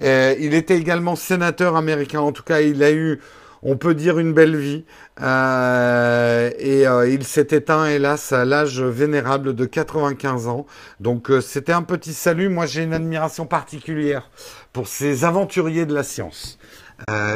[0.00, 2.20] Il était également sénateur américain.
[2.20, 3.20] En tout cas, il a eu,
[3.68, 4.84] on peut dire, une belle vie.
[5.20, 10.66] Euh, et euh, il s'est éteint, hélas, à l'âge vénérable de 95 ans.
[11.00, 12.48] Donc euh, c'était un petit salut.
[12.48, 14.30] Moi, j'ai une admiration particulière
[14.72, 16.58] pour ces aventuriers de la science.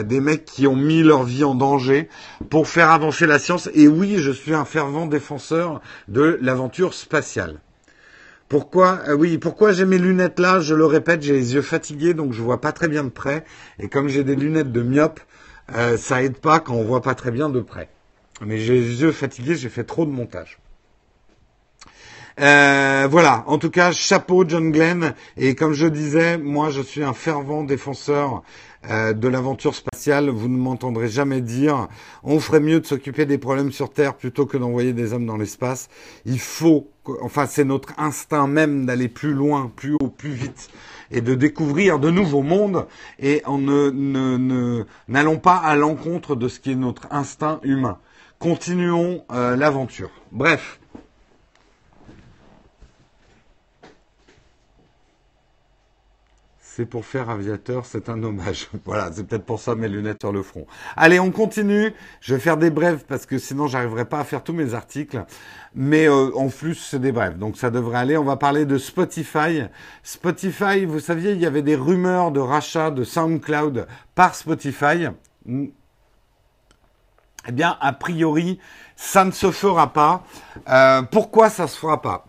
[0.05, 2.09] Des mecs qui ont mis leur vie en danger
[2.49, 3.69] pour faire avancer la science.
[3.75, 7.61] Et oui, je suis un fervent défenseur de l'aventure spatiale.
[8.49, 10.61] Pourquoi Oui, pourquoi j'ai mes lunettes là?
[10.61, 13.45] Je le répète, j'ai les yeux fatigués, donc je vois pas très bien de près.
[13.79, 15.21] Et comme j'ai des lunettes de myope,
[15.75, 17.89] euh, ça aide pas quand on voit pas très bien de près.
[18.45, 20.59] Mais j'ai les yeux fatigués, j'ai fait trop de montage.
[22.41, 25.15] Euh, voilà, en tout cas, chapeau John Glenn.
[25.37, 28.43] Et comme je disais, moi je suis un fervent défenseur
[28.89, 30.31] euh, de l'aventure spatiale.
[30.31, 31.89] Vous ne m'entendrez jamais dire
[32.23, 35.37] on ferait mieux de s'occuper des problèmes sur Terre plutôt que d'envoyer des hommes dans
[35.37, 35.91] l'espace.
[36.25, 36.89] Il faut,
[37.21, 40.71] enfin c'est notre instinct même d'aller plus loin, plus haut, plus vite
[41.11, 42.87] et de découvrir de nouveaux mondes
[43.19, 47.99] et en ne, ne, n'allons pas à l'encontre de ce qui est notre instinct humain.
[48.39, 50.11] Continuons euh, l'aventure.
[50.33, 50.81] Bref.
[56.81, 58.71] C'est pour faire aviateur, c'est un hommage.
[58.87, 60.67] Voilà, c'est peut-être pour ça mes lunettes sur le front.
[60.97, 61.93] Allez, on continue.
[62.23, 65.23] Je vais faire des brèves parce que sinon j'arriverai pas à faire tous mes articles.
[65.75, 68.17] Mais euh, en plus, c'est des brèves, donc ça devrait aller.
[68.17, 69.63] On va parler de Spotify.
[70.03, 75.09] Spotify, vous saviez, il y avait des rumeurs de rachat de SoundCloud par Spotify.
[75.47, 75.67] Mm.
[77.49, 78.59] Eh bien, a priori,
[78.97, 80.25] ça ne se fera pas.
[80.69, 82.27] Euh, pourquoi ça se fera pas?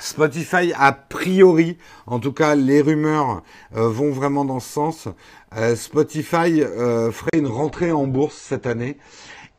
[0.00, 3.42] Spotify, a priori, en tout cas, les rumeurs
[3.76, 5.08] euh, vont vraiment dans ce sens.
[5.56, 8.98] Euh, Spotify euh, ferait une rentrée en bourse cette année.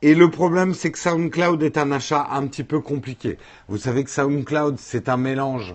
[0.06, 3.40] Et le problème, c'est que SoundCloud est un achat un petit peu compliqué.
[3.68, 5.74] Vous savez que SoundCloud, c'est un mélange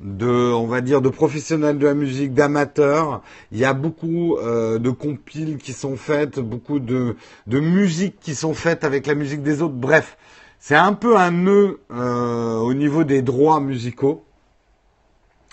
[0.00, 3.22] de, on va dire, de professionnels de la musique, d'amateurs.
[3.52, 7.14] Il y a beaucoup euh, de compiles qui sont faites, beaucoup de,
[7.46, 9.76] de musiques qui sont faites avec la musique des autres.
[9.76, 10.16] Bref,
[10.58, 14.24] c'est un peu un nœud euh, au niveau des droits musicaux.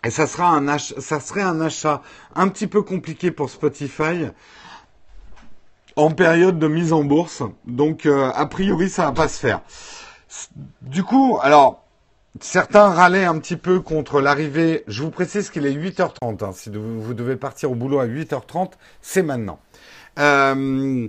[0.03, 2.01] Et ça sera un achat, ça serait un achat
[2.33, 4.25] un petit peu compliqué pour Spotify
[5.97, 7.43] en période de mise en bourse.
[7.65, 9.61] Donc euh, a priori ça va pas se faire.
[10.81, 11.83] Du coup, alors
[12.39, 14.83] certains râlaient un petit peu contre l'arrivée.
[14.87, 16.43] Je vous précise qu'il est 8h30.
[16.45, 16.51] hein.
[16.53, 19.59] si vous devez partir au boulot à 8h30, c'est maintenant.
[20.19, 21.07] Euh,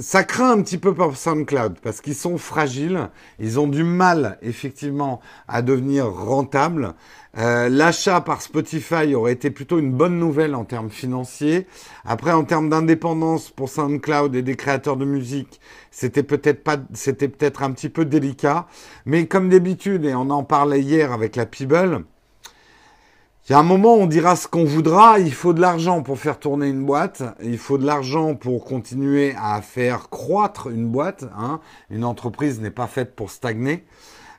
[0.00, 4.38] ça craint un petit peu pour SoundCloud parce qu'ils sont fragiles, ils ont du mal
[4.42, 6.94] effectivement à devenir rentables.
[7.36, 11.66] Euh, L'achat par Spotify aurait été plutôt une bonne nouvelle en termes financiers.
[12.04, 17.28] Après, en termes d'indépendance pour SoundCloud et des créateurs de musique, c'était peut-être pas, c'était
[17.28, 18.66] peut-être un petit peu délicat.
[19.06, 22.04] Mais comme d'habitude, et on en parlait hier avec la Peeble,
[23.46, 25.18] il y a un moment, on dira ce qu'on voudra.
[25.18, 27.22] Il faut de l'argent pour faire tourner une boîte.
[27.42, 31.24] Il faut de l'argent pour continuer à faire croître une boîte.
[31.38, 31.60] Hein.
[31.90, 33.84] Une entreprise n'est pas faite pour stagner.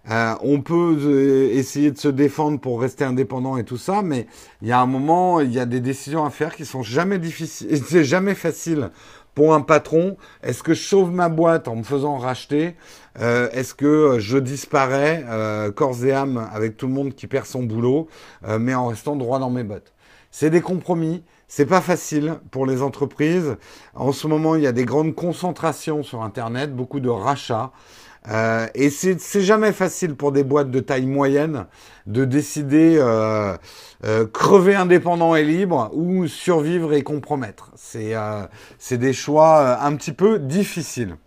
[0.10, 4.26] Euh, on peut euh, essayer de se défendre pour rester indépendant et tout ça, mais
[4.64, 7.20] il y a un moment, il y a des décisions à faire qui sont jamais
[7.20, 7.84] difficiles.
[7.88, 8.90] C'est jamais facile
[9.36, 10.18] pour un patron.
[10.42, 12.76] Est-ce que je sauve ma boîte en me faisant racheter
[13.20, 17.46] euh, Est-ce que je disparais euh, corps et âme avec tout le monde qui perd
[17.46, 18.08] son boulot,
[18.48, 19.94] euh, mais en restant droit dans mes bottes?
[20.32, 21.24] C'est des compromis.
[21.48, 23.56] C'est pas facile pour les entreprises.
[23.94, 27.72] En ce moment, il y a des grandes concentrations sur Internet, beaucoup de rachats.
[28.28, 31.68] Euh, et c'est jamais facile pour des boîtes de taille moyenne
[32.08, 33.56] de décider euh,
[34.04, 37.72] euh, crever indépendant et libre ou survivre et compromettre.
[37.76, 38.48] C'est euh,
[38.92, 41.18] des choix un petit peu difficiles.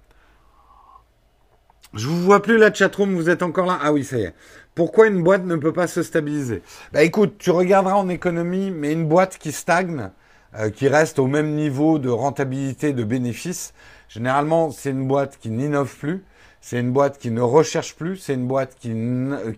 [1.94, 3.78] Je vous vois plus la chatroom, vous êtes encore là?
[3.80, 4.34] Ah oui, ça y est.
[4.74, 6.62] Pourquoi une boîte ne peut pas se stabiliser?
[6.92, 10.11] Bah écoute, tu regarderas en économie, mais une boîte qui stagne,
[10.74, 13.72] qui reste au même niveau de rentabilité, de bénéfice,
[14.08, 16.24] généralement c'est une boîte qui n'innove plus,
[16.60, 18.88] c'est une boîte qui ne recherche plus, c'est une boîte qui,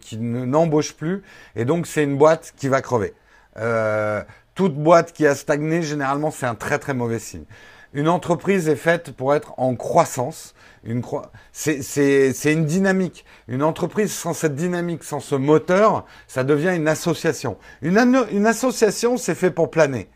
[0.00, 1.22] qui ne- n'embauche plus,
[1.56, 3.14] et donc c'est une boîte qui va crever.
[3.58, 4.22] Euh,
[4.54, 7.44] toute boîte qui a stagné, généralement, c'est un très très mauvais signe.
[7.92, 10.54] Une entreprise est faite pour être en croissance.
[10.84, 13.24] Une croi- c'est, c'est, c'est une dynamique.
[13.48, 17.56] Une entreprise sans cette dynamique, sans ce moteur, ça devient une association.
[17.82, 20.08] Une, anno- une association, c'est fait pour planer.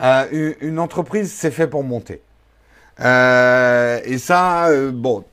[0.00, 2.22] Euh, une, entreprise, c'est fait pour monter.
[3.00, 5.24] Euh, et ça, bon,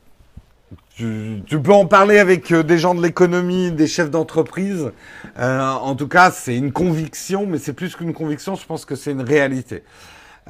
[1.47, 4.91] tu, peux en parler avec des gens de l'économie, des chefs d'entreprise.
[5.37, 8.55] en tout cas, c'est une conviction, mais c'est plus qu'une conviction.
[8.55, 9.83] Je pense que c'est une réalité.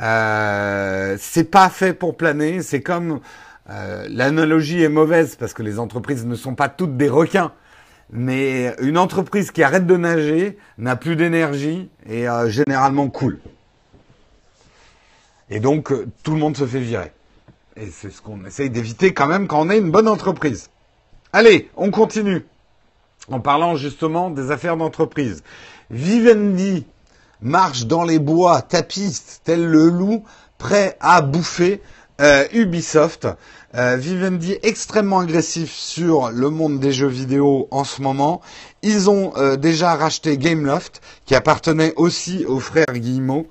[0.01, 2.61] Euh, c'est pas fait pour planer.
[2.61, 3.19] C'est comme
[3.69, 7.51] euh, l'analogie est mauvaise parce que les entreprises ne sont pas toutes des requins.
[8.11, 13.39] Mais une entreprise qui arrête de nager n'a plus d'énergie et euh, généralement coule.
[15.51, 17.11] Et donc euh, tout le monde se fait virer.
[17.81, 20.69] Et c'est ce qu'on essaye d'éviter quand même quand on est une bonne entreprise.
[21.31, 22.45] Allez, on continue.
[23.29, 25.43] En parlant justement des affaires d'entreprise.
[25.89, 26.85] Vivendi
[27.41, 30.25] marche dans les bois, tapiste, tel le loup,
[30.57, 31.81] prêt à bouffer
[32.19, 33.27] euh, Ubisoft.
[33.75, 38.41] Euh, Vivendi extrêmement agressif sur le monde des jeux vidéo en ce moment.
[38.81, 43.47] Ils ont euh, déjà racheté Gameloft, qui appartenait aussi aux frères Guillemot.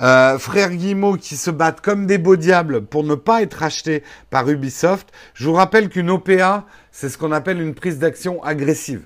[0.00, 4.02] Euh, frères Guillemot qui se battent comme des beaux diables pour ne pas être achetés
[4.30, 5.10] par Ubisoft.
[5.34, 9.02] Je vous rappelle qu'une OPA, c'est ce qu'on appelle une prise d'action agressive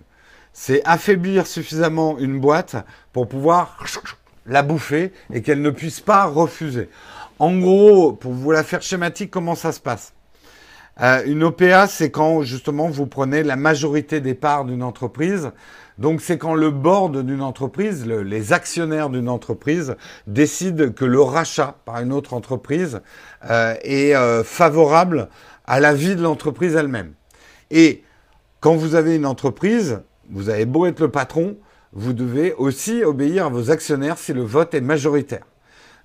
[0.55, 2.77] c'est affaiblir suffisamment une boîte
[3.13, 3.85] pour pouvoir
[4.47, 6.89] la bouffer et qu'elle ne puisse pas refuser.
[7.41, 10.15] En gros, pour vous la faire schématique, comment ça se passe?
[11.01, 15.51] Euh, Une OPA, c'est quand justement vous prenez la majorité des parts d'une entreprise.
[15.99, 21.77] Donc c'est quand le board d'une entreprise, les actionnaires d'une entreprise décident que le rachat
[21.85, 23.01] par une autre entreprise
[23.49, 25.29] euh, est euh, favorable
[25.67, 27.13] à la vie de l'entreprise elle-même.
[27.71, 28.03] Et
[28.61, 31.57] quand vous avez une entreprise, vous avez beau être le patron,
[31.93, 35.45] vous devez aussi obéir à vos actionnaires si le vote est majoritaire.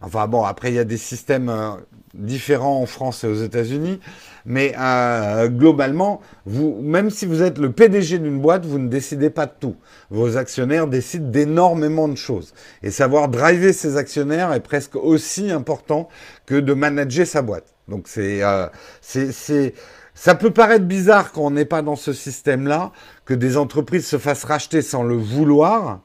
[0.02, 1.71] Enfin bon, après il y a des systèmes euh,
[2.13, 3.99] différents en France et aux États-Unis,
[4.45, 9.29] mais euh, globalement, vous, même si vous êtes le PDG d'une boîte, vous ne décidez
[9.29, 9.75] pas de tout.
[10.09, 12.53] Vos actionnaires décident d'énormément de choses.
[12.83, 16.09] Et savoir driver ses actionnaires est presque aussi important
[16.45, 17.73] que de manager sa boîte.
[17.87, 18.67] Donc c'est, euh,
[19.01, 19.73] c'est,
[20.13, 22.91] ça peut paraître bizarre quand on n'est pas dans ce système-là,
[23.25, 26.01] que des entreprises se fassent racheter sans le vouloir,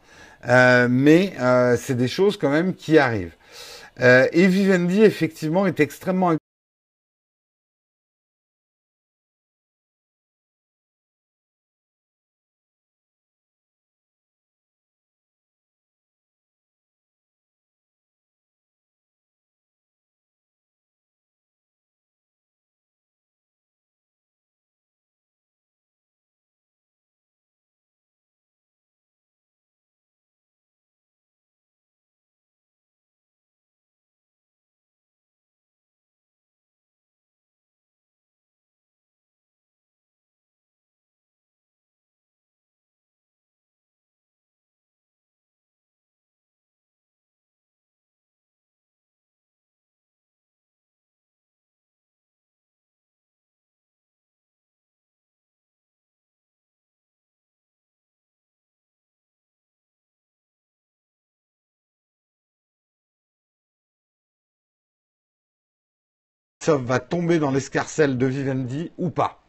[0.48, 3.34] euh, mais euh, c'est des choses quand même qui arrivent.
[4.00, 6.32] Euh, et Vivendi, effectivement, est extrêmement
[66.72, 69.40] va tomber dans l'escarcelle de Vivendi ou pas.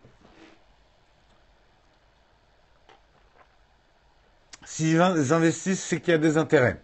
[4.65, 6.81] S'ils investissent, c'est qu'il y a des intérêts.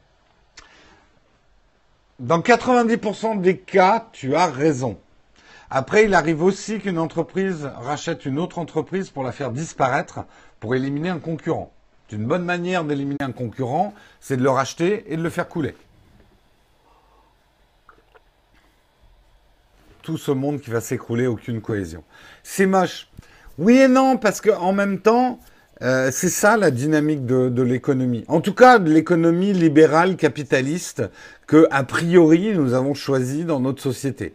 [2.19, 4.99] Dans 90% des cas, tu as raison.
[5.69, 10.25] Après, il arrive aussi qu'une entreprise rachète une autre entreprise pour la faire disparaître,
[10.59, 11.73] pour éliminer un concurrent.
[12.11, 15.75] Une bonne manière d'éliminer un concurrent, c'est de le racheter et de le faire couler.
[20.11, 22.03] Tout ce monde qui va s'écrouler, aucune cohésion.
[22.43, 23.07] C'est moche.
[23.57, 25.39] Oui et non, parce qu'en même temps,
[25.83, 28.25] euh, c'est ça la dynamique de, l'économie.
[28.27, 31.03] En tout cas, de l'économie libérale capitaliste
[31.47, 34.33] que, a priori, nous avons choisi dans notre société.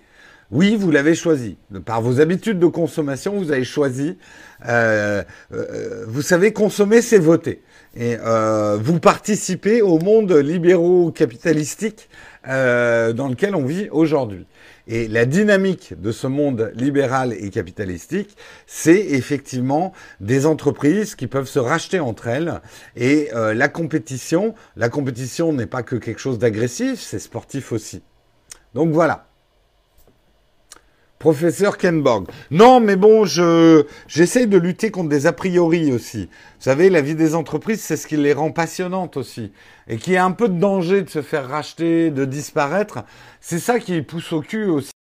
[0.50, 1.58] Oui, vous l'avez choisi.
[1.84, 4.16] Par vos habitudes de consommation, vous avez choisi.
[4.66, 7.60] Euh, euh, vous savez, consommer, c'est voter.
[7.94, 8.16] Et
[8.80, 12.08] vous participez au monde libéraux-capitalistique
[12.46, 14.46] dans lequel on vit aujourd'hui.
[14.88, 21.48] Et la dynamique de ce monde libéral et capitalistique, c'est effectivement des entreprises qui peuvent
[21.48, 22.60] se racheter entre elles.
[22.94, 28.02] Et euh, la compétition, la compétition n'est pas que quelque chose d'agressif, c'est sportif aussi.
[28.74, 29.26] Donc voilà.
[31.26, 32.28] Professeur Kenborg.
[32.52, 36.26] Non, mais bon, je j'essaye de lutter contre des a priori aussi.
[36.26, 39.50] Vous savez, la vie des entreprises, c'est ce qui les rend passionnantes aussi.
[39.88, 43.04] Et qui a un peu de danger de se faire racheter, de disparaître.
[43.40, 44.92] C'est ça qui pousse au cul aussi.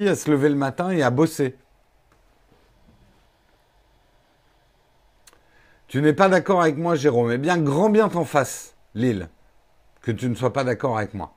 [0.00, 1.54] à se lever le matin et à bosser.
[5.86, 8.74] Tu n'es pas d'accord avec moi, Jérôme Eh bien, grand bien t'en face.
[8.96, 9.28] Lille,
[10.00, 11.36] que tu ne sois pas d'accord avec moi.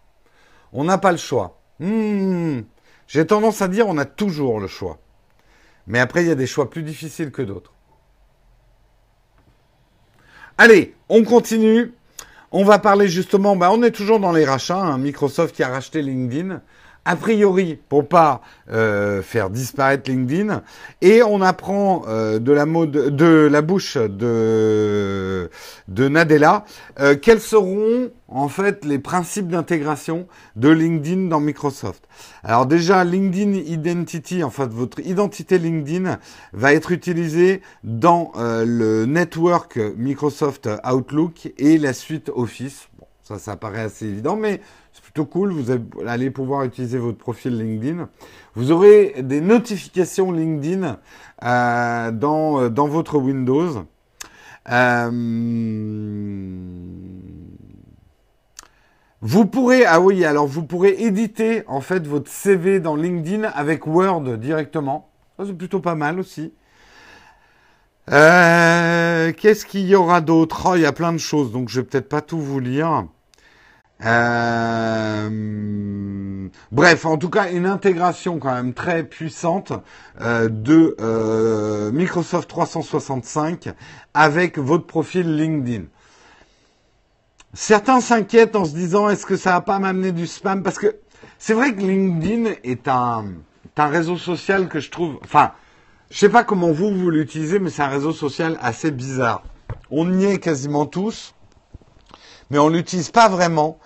[0.76, 1.58] On n'a pas le choix.
[1.80, 2.60] Hmm.
[3.08, 5.00] J'ai tendance à dire on a toujours le choix.
[5.88, 7.72] Mais après, il y a des choix plus difficiles que d'autres.
[10.58, 11.94] Allez, on continue.
[12.52, 14.82] On va parler justement, bah, on est toujours dans les rachats.
[14.82, 14.98] Hein.
[14.98, 16.62] Microsoft qui a racheté LinkedIn
[17.06, 18.42] a priori pour pas
[18.72, 20.64] euh, faire disparaître LinkedIn
[21.02, 25.52] et on apprend euh, de la mode de la bouche de
[25.88, 26.66] de Nadella
[27.00, 32.06] euh, quels seront en fait les principes d'intégration de LinkedIn dans Microsoft.
[32.44, 36.18] Alors déjà LinkedIn Identity en fait votre identité LinkedIn
[36.54, 42.88] va être utilisée dans le network Microsoft Outlook et la suite Office.
[42.98, 44.60] Bon, ça ça paraît assez évident mais
[45.24, 45.54] cool.
[45.54, 45.72] Vous
[46.06, 48.10] allez pouvoir utiliser votre profil LinkedIn.
[48.56, 50.98] Vous aurez des notifications LinkedIn
[51.44, 53.86] euh, dans, euh, dans votre Windows.
[54.70, 55.10] Euh,
[59.22, 63.88] vous pourrez, ah oui, alors vous pourrez éditer en fait votre CV dans LinkedIn avec
[63.88, 65.10] Word directement.
[65.40, 66.54] C'est plutôt pas mal aussi.
[68.08, 70.68] Qu'est-ce qu'il y aura d'autre?
[70.70, 73.08] Oh, Il y a plein de choses, donc je vais peut-être pas tout vous lire.
[74.04, 75.30] Euh,
[76.72, 79.72] bref, en tout cas, une intégration quand même très puissante
[80.22, 83.70] euh, de euh, Microsoft 365
[84.14, 85.86] avec votre profil LinkedIn.
[87.54, 90.62] Certains s'inquiètent en se disant est-ce que ça va pas m'amener du spam?
[90.62, 90.98] Parce que
[91.40, 93.28] c'est vrai que LinkedIn est un,
[93.78, 95.20] réseau social que je trouve...
[95.24, 95.54] Enfin,
[96.10, 99.44] je sais pas comment vous, vous l'utilisez, mais c'est un réseau social assez bizarre.
[99.90, 101.34] On y est quasiment tous
[102.50, 103.80] mais on l'utilise pas vraiment.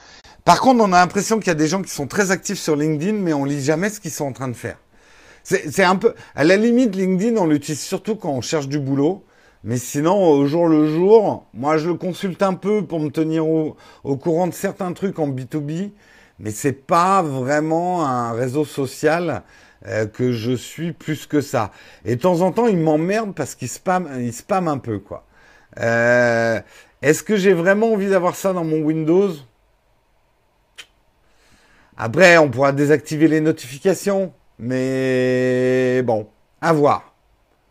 [0.50, 2.76] Par contre, on a l'impression qu'il y a des gens qui sont très actifs sur
[2.76, 4.80] LinkedIn, mais on lit jamais ce qu'ils sont en train de faire.
[5.44, 9.24] C'est un peu, à la limite, LinkedIn, on l'utilise surtout quand on cherche du boulot.
[9.64, 13.46] Mais sinon, au jour le jour, moi, je le consulte un peu pour me tenir
[13.46, 15.92] au, courant de certains trucs en B2B,
[16.40, 19.44] mais c'est pas vraiment un réseau social
[19.86, 21.70] euh, que je suis plus que ça.
[22.06, 25.28] Et de temps en temps, il m'emmerde parce qu'il spam, spam un peu, quoi.
[25.80, 26.60] Euh,
[27.04, 29.36] est-ce que j'ai vraiment envie d'avoir ça dans mon Windows?
[32.02, 36.28] Après, on pourra désactiver les notifications, mais bon,
[36.62, 37.14] à voir.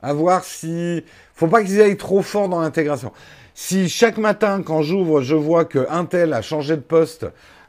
[0.02, 1.02] À voir si...
[1.34, 3.10] Faut pas qu'ils aillent trop fort dans l'intégration.
[3.54, 7.26] Si chaque matin, quand j'ouvre, je vois que Intel a changé de poste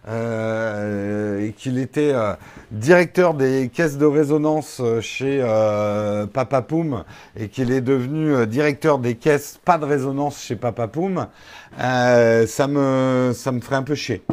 [0.10, 2.34] euh, et qu'il était euh,
[2.72, 5.40] directeur des caisses de résonance euh, chez
[6.34, 7.06] Papa Poum
[7.38, 11.28] et qu'il est devenu directeur des caisses pas de résonance chez Papa Poum,
[11.78, 14.24] ça me ça me ferait un peu chier.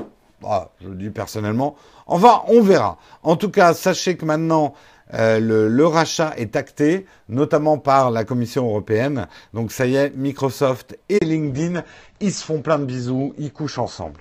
[0.47, 1.75] Bah, je le dis personnellement.
[2.07, 2.99] Enfin, on verra.
[3.25, 4.75] En tout cas, sachez que maintenant
[5.13, 9.27] le, le, rachat est acté, notamment par la Commission européenne.
[9.55, 11.83] Donc ça y est, Microsoft et LinkedIn,
[12.21, 14.21] ils se font plein de bisous, ils couchent ensemble.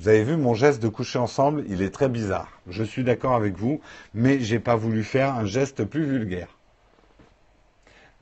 [0.00, 2.48] Vous avez vu mon geste de coucher ensemble, il est très bizarre.
[2.68, 3.80] Je suis d'accord avec vous,
[4.14, 6.58] mais j'ai pas voulu faire un geste plus vulgaire.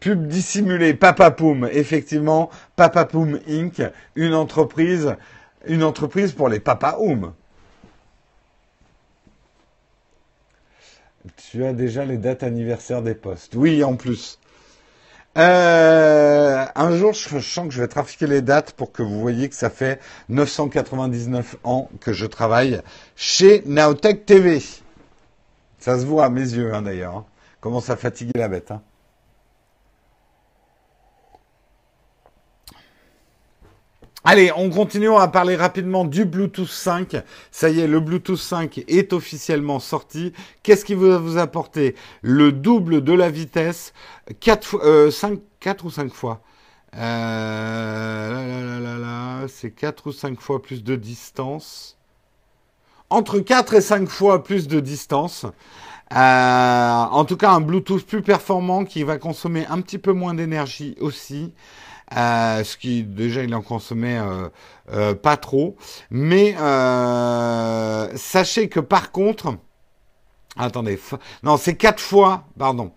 [0.00, 3.82] Pub dissimulé, Papapoum, effectivement, Papapoum Inc.,
[4.14, 5.16] une entreprise,
[5.66, 7.32] une entreprise pour les Papaoum.
[11.50, 13.54] Tu as déjà les dates anniversaires des postes.
[13.54, 14.38] Oui, en plus.
[15.36, 19.48] Euh, un jour, je sens que je vais trafiquer les dates pour que vous voyez
[19.48, 20.00] que ça fait
[20.30, 22.80] 999 ans que je travaille
[23.16, 24.62] chez Naotech TV.
[25.78, 27.16] Ça se voit à mes yeux, hein, d'ailleurs.
[27.16, 27.24] Hein.
[27.60, 28.70] Comment ça fatiguer la bête.
[28.70, 28.82] Hein.
[34.28, 37.22] Allez, on continue, on va parler rapidement du Bluetooth 5.
[37.52, 40.32] Ça y est, le Bluetooth 5 est officiellement sorti.
[40.64, 43.92] Qu'est-ce qu'il va vous apporter Le double de la vitesse,
[44.40, 46.40] 4, euh, 5, 4 ou 5 fois?
[46.96, 48.26] Euh,
[49.46, 51.96] c'est 4 ou 5 fois plus de distance.
[53.10, 55.46] Entre 4 et 5 fois plus de distance.
[56.12, 60.34] Euh, en tout cas, un Bluetooth plus performant qui va consommer un petit peu moins
[60.34, 61.52] d'énergie aussi.
[62.14, 64.48] Euh, ce qui déjà il en consommait euh,
[64.92, 65.76] euh, pas trop.
[66.10, 66.54] Mais
[68.16, 69.56] sachez que par contre,
[70.56, 71.00] attendez,
[71.42, 72.92] non c'est quatre fois, pardon.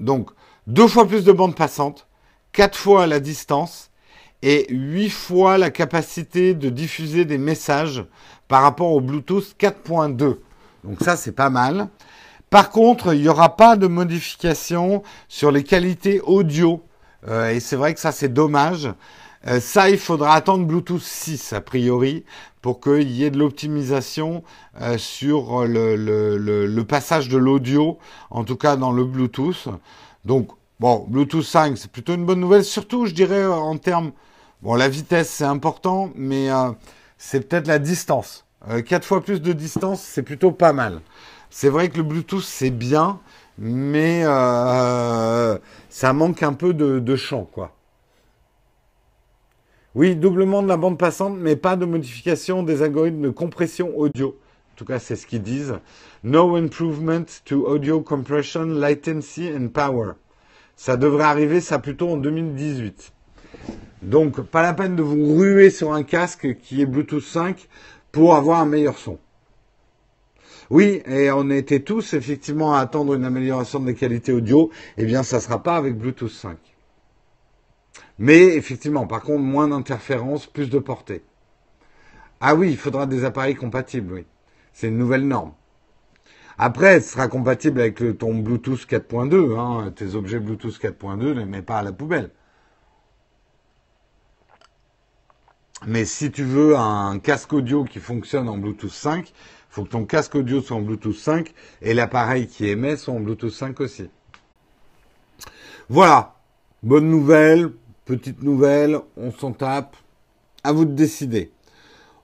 [0.00, 0.30] donc
[0.66, 2.08] deux fois plus de bande passante,
[2.52, 3.90] quatre fois la distance
[4.42, 8.04] et huit fois la capacité de diffuser des messages
[8.48, 10.38] par rapport au Bluetooth 4.2.
[10.82, 11.88] Donc ça c'est pas mal.
[12.50, 16.85] Par contre, il n'y aura pas de modification sur les qualités audio
[17.28, 18.88] euh, et c'est vrai que ça, c'est dommage.
[19.46, 22.24] Euh, ça, il faudra attendre Bluetooth 6, a priori,
[22.62, 24.42] pour qu'il y ait de l'optimisation
[24.80, 27.98] euh, sur le, passage de l'audio,
[28.30, 29.68] en tout cas dans le Bluetooth.
[30.24, 30.50] Donc,
[30.80, 34.12] bon, Bluetooth 5, c'est plutôt une bonne nouvelle, surtout, je dirais, en termes
[34.62, 36.48] Bon, la vitesse, c'est important, mais
[37.18, 38.46] c'est peut-être la distance.
[38.86, 41.02] Quatre fois plus de distance, c'est plutôt pas mal.
[41.50, 43.20] C'est vrai que le Bluetooth, c'est bien,
[43.58, 47.72] mais euh, ça manque un peu de, de champ, quoi.
[49.94, 54.28] Oui, doublement de la bande passante, mais pas de modification des algorithmes de compression audio.
[54.28, 55.78] En tout cas, c'est ce qu'ils disent.
[56.22, 60.12] No improvement to audio compression, latency and power.
[60.76, 63.12] Ça devrait arriver, ça plutôt en 2018.
[64.02, 67.66] Donc, pas la peine de vous ruer sur un casque qui est Bluetooth 5
[68.12, 69.18] pour avoir un meilleur son.
[70.70, 74.70] Oui, et on était tous effectivement à attendre une amélioration des qualités audio.
[74.96, 76.58] Eh bien, ça ne sera pas avec Bluetooth 5.
[78.18, 81.22] Mais effectivement, par contre, moins d'interférences, plus de portée.
[82.40, 84.26] Ah oui, il faudra des appareils compatibles, oui.
[84.72, 85.52] C'est une nouvelle norme.
[86.58, 89.58] Après, ce sera compatible avec ton Bluetooth 4.2.
[89.58, 89.92] Hein.
[89.94, 92.30] Tes objets Bluetooth 4.2, ne les mets pas à la poubelle.
[95.86, 99.32] Mais si tu veux un casque audio qui fonctionne en Bluetooth 5, il
[99.76, 101.52] faut que ton casque audio soit en Bluetooth 5
[101.82, 104.08] et l'appareil qui émet soit en Bluetooth 5 aussi.
[105.90, 106.36] Voilà.
[106.82, 107.72] Bonne nouvelle,
[108.06, 109.94] petite nouvelle, on s'en tape.
[110.64, 111.52] À vous de décider.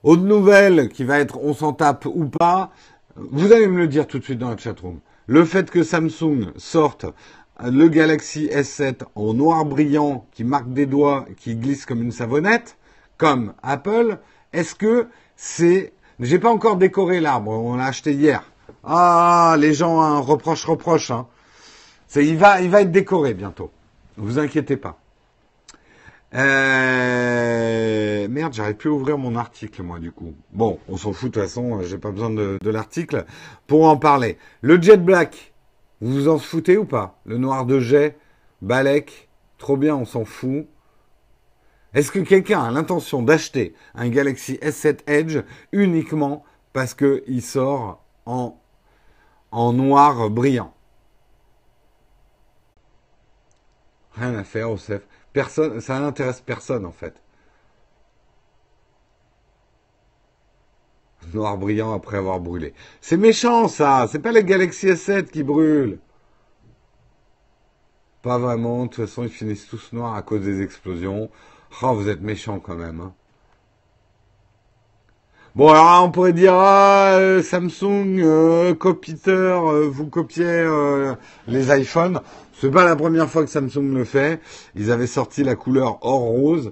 [0.01, 2.71] Autre nouvelle qui va être on s'en tape ou pas,
[3.15, 4.99] vous allez me le dire tout de suite dans la chatroom.
[5.27, 7.05] Le fait que Samsung sorte
[7.63, 12.77] le Galaxy S7 en noir brillant qui marque des doigts, qui glisse comme une savonnette,
[13.17, 14.17] comme Apple,
[14.53, 15.93] est-ce que c'est...
[16.19, 18.43] J'ai pas encore décoré l'arbre, on l'a acheté hier.
[18.83, 21.11] Ah, les gens hein, reprochent, reprochent.
[21.11, 21.27] Hein.
[22.15, 23.71] Il, va, il va être décoré bientôt.
[24.17, 24.99] Ne vous inquiétez pas.
[26.35, 28.27] Euh...
[28.27, 30.33] Merde, j'arrive plus à ouvrir mon article, moi, du coup.
[30.51, 33.25] Bon, on s'en fout, de toute façon, j'ai pas besoin de, de l'article
[33.67, 34.37] pour en parler.
[34.61, 35.53] Le Jet Black,
[36.01, 37.19] vous vous en foutez ou pas?
[37.25, 38.17] Le noir de jet,
[38.61, 40.67] Balek, trop bien, on s'en fout.
[41.93, 48.59] Est-ce que quelqu'un a l'intention d'acheter un Galaxy S7 Edge uniquement parce qu'il sort en,
[49.51, 50.73] en noir brillant?
[54.15, 55.05] Rien à faire, Osef.
[55.33, 57.15] Personne, ça n'intéresse personne en fait.
[61.33, 62.73] Noir brillant après avoir brûlé.
[63.01, 65.99] C'est méchant ça, c'est pas les Galaxy S7 qui brûlent.
[68.21, 71.29] Pas vraiment, de toute façon ils finissent tous noirs à cause des explosions.
[71.81, 72.99] Oh, vous êtes méchant quand même.
[73.01, 73.13] Hein.
[75.55, 81.13] Bon, alors on pourrait dire, ah, euh, Samsung, euh, copiteur, euh, vous copiez euh,
[81.47, 82.21] les iPhones.
[82.59, 84.39] C'est pas la première fois que Samsung le fait.
[84.75, 86.71] Ils avaient sorti la couleur or rose.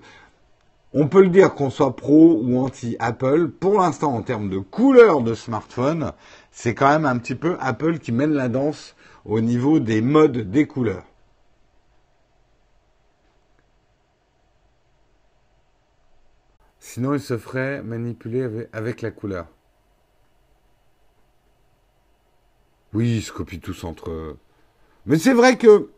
[0.93, 3.49] On peut le dire qu'on soit pro ou anti-Apple.
[3.49, 6.11] Pour l'instant, en termes de couleur de smartphone,
[6.51, 8.95] c'est quand même un petit peu Apple qui mène la danse
[9.25, 11.10] au niveau des modes des couleurs.
[16.93, 19.47] Sinon, il se ferait manipuler avec, la couleur.
[22.91, 24.37] Oui, ils se copient tous entre eux.
[25.05, 25.89] Mais c'est vrai que...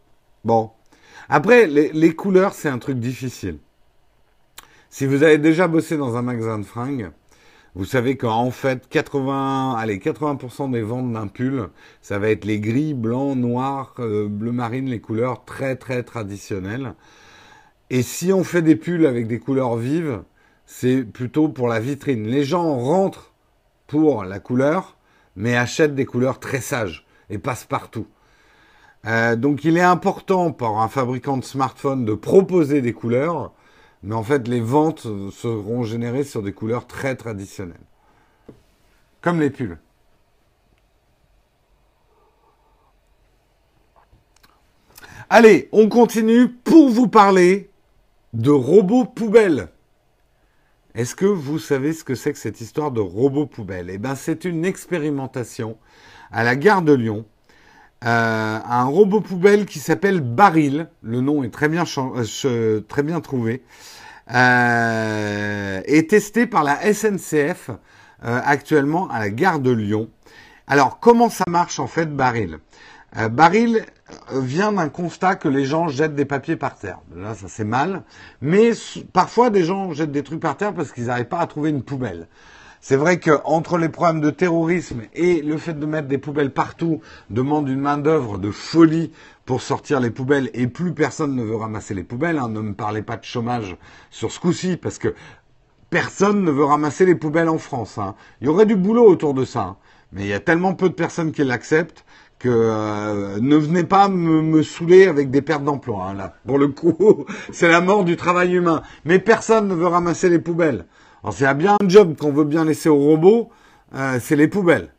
[0.46, 0.70] Bon.
[1.30, 3.58] Après, les, couleurs, c'est un truc difficile.
[4.92, 7.10] Si vous avez déjà bossé dans un magasin de fringues,
[7.74, 11.70] vous savez qu'en fait, 80, allez, 80% des ventes d'un pull,
[12.04, 16.94] ça va être les gris, blanc, noir, euh, bleu marine, les couleurs très très traditionnelles.
[17.90, 20.22] Et si on fait des pulls avec des couleurs vives,
[20.76, 22.28] c'est plutôt pour la vitrine.
[22.28, 23.32] Les gens rentrent
[23.86, 24.98] pour la couleur,
[25.36, 28.08] mais achètent des couleurs très sages et passent partout.
[29.06, 33.52] Euh, donc il est important pour un fabricant de smartphone de proposer des couleurs,
[34.02, 37.78] mais en fait les ventes seront générées sur des couleurs très traditionnelles.
[39.22, 39.78] Comme les pulls.
[45.30, 47.70] Allez, on continue pour vous parler
[48.34, 49.70] de robots poubelles.
[50.96, 53.90] Est-ce que vous savez ce que c'est que cette histoire de robot poubelle?
[53.90, 55.78] Eh bien, c'est une expérimentation
[56.32, 57.26] à la gare de Lyon.
[58.06, 60.90] Euh, un robot poubelle qui s'appelle Baril.
[61.02, 61.84] Le nom est très bien,
[62.46, 62.82] euh,
[63.22, 63.64] trouvé.
[64.36, 67.72] Euh, est testé par la SNCF
[68.22, 70.10] actuellement à la gare de Lyon.
[70.68, 72.60] Alors, comment ça marche en fait Baril?
[73.18, 73.86] Euh, Baril
[74.32, 77.00] vient d'un constat que les gens jettent des papiers par terre.
[77.16, 78.04] Là, ça c'est mal.
[78.42, 78.72] Mais
[79.12, 81.84] parfois, des gens jettent des trucs par terre parce qu'ils n'arrivent pas à trouver une
[81.84, 82.28] poubelle.
[82.86, 87.00] C'est vrai qu'entre les problèmes de terrorisme et le fait de mettre des poubelles partout
[87.30, 89.14] demande une main-d'œuvre de folie
[89.46, 92.40] pour sortir les poubelles et plus personne ne veut ramasser les poubelles.
[92.40, 92.50] Hein.
[92.50, 93.78] Ne me parlez pas de chômage
[94.10, 95.16] sur ce coup-ci parce que
[95.90, 97.98] personne ne veut ramasser les poubelles en France.
[97.98, 98.16] Hein.
[98.42, 99.62] Il y aurait du boulot autour de ça.
[99.62, 99.78] Hein.
[100.12, 102.04] Mais il y a tellement peu de personnes qui l'acceptent
[102.46, 106.14] euh, ne venez pas me, saouler avec des pertes d'emploi.
[106.18, 108.82] Hein, pour le coup, c'est la mort du travail humain.
[109.06, 110.86] Mais personne ne veut ramasser les poubelles.
[111.24, 113.50] Alors c'est bien un job qu'on veut bien laisser aux robots,
[113.96, 114.94] euh, c'est les poubelles.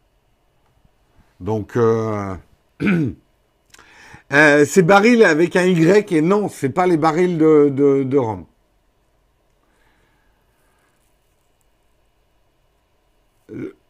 [1.40, 2.34] Donc euh,
[4.32, 8.47] euh, c'est barils avec un Y et non, c'est pas les barils de Rome.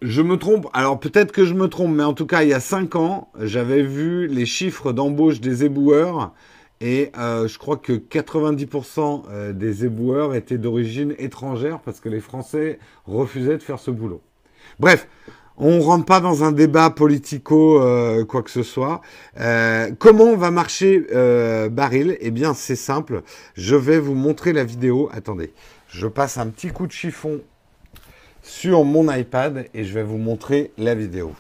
[0.03, 2.55] Je me trompe, alors peut-être que je me trompe, mais en tout cas, il y
[2.55, 6.33] a 5 ans, j'avais vu les chiffres d'embauche des éboueurs
[6.81, 12.21] et euh, je crois que 90% euh, des éboueurs étaient d'origine étrangère parce que les
[12.21, 14.21] Français refusaient de faire ce boulot.
[14.81, 15.09] Bref,
[15.57, 19.03] on rentre pas dans un débat politico euh, quoi que ce soit.
[20.01, 21.07] Comment va marcher
[21.71, 22.19] Baril?
[22.21, 23.23] Eh bien, c'est simple.
[23.55, 25.09] Je vais vous montrer la vidéo.
[25.13, 25.53] Attendez,
[25.89, 27.41] je passe un petit coup de chiffon
[28.45, 31.35] sur mon iPad et je vais vous montrer la vidéo.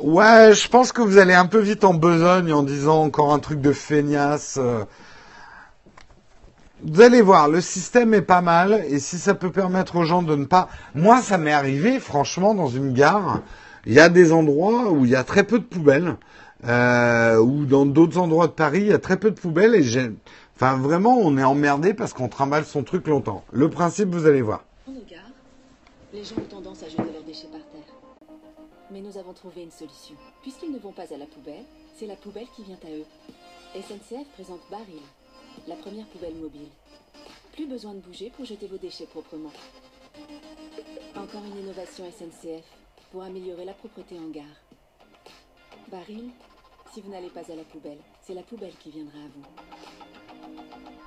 [0.00, 3.38] Ouais, je pense que vous allez un peu vite en besogne en disant encore un
[3.38, 4.58] truc de feignasse.
[6.84, 10.22] Vous allez voir, le système est pas mal et si ça peut permettre aux gens
[10.22, 10.68] de ne pas...
[10.96, 13.40] Moi, ça m'est arrivé, franchement, dans une gare,
[13.86, 16.16] il y a des endroits où il y a très peu de poubelles,
[16.66, 19.84] euh, ou dans d'autres endroits de Paris, il y a très peu de poubelles et
[19.84, 20.10] j'ai...
[20.56, 23.44] Enfin, vraiment, on est emmerdé parce qu'on trimballe son truc longtemps.
[23.52, 24.64] Le principe, vous allez voir.
[24.88, 25.20] Dans nos gares,
[26.12, 27.94] les gens ont tendance à jeter leurs déchets par terre.
[28.90, 30.16] Mais nous avons trouvé une solution.
[30.42, 31.64] Puisqu'ils ne vont pas à la poubelle,
[31.96, 33.04] c'est la poubelle qui vient à eux.
[33.80, 35.00] SNCF présente Baril,
[35.66, 36.68] la première poubelle mobile.
[37.52, 39.52] Plus besoin de bouger pour jeter vos déchets proprement.
[41.16, 42.64] Encore une innovation SNCF
[43.10, 44.44] pour améliorer la propreté en gare.
[45.88, 46.30] Baril,
[46.92, 51.01] si vous n'allez pas à la poubelle, c'est la poubelle qui viendra à vous.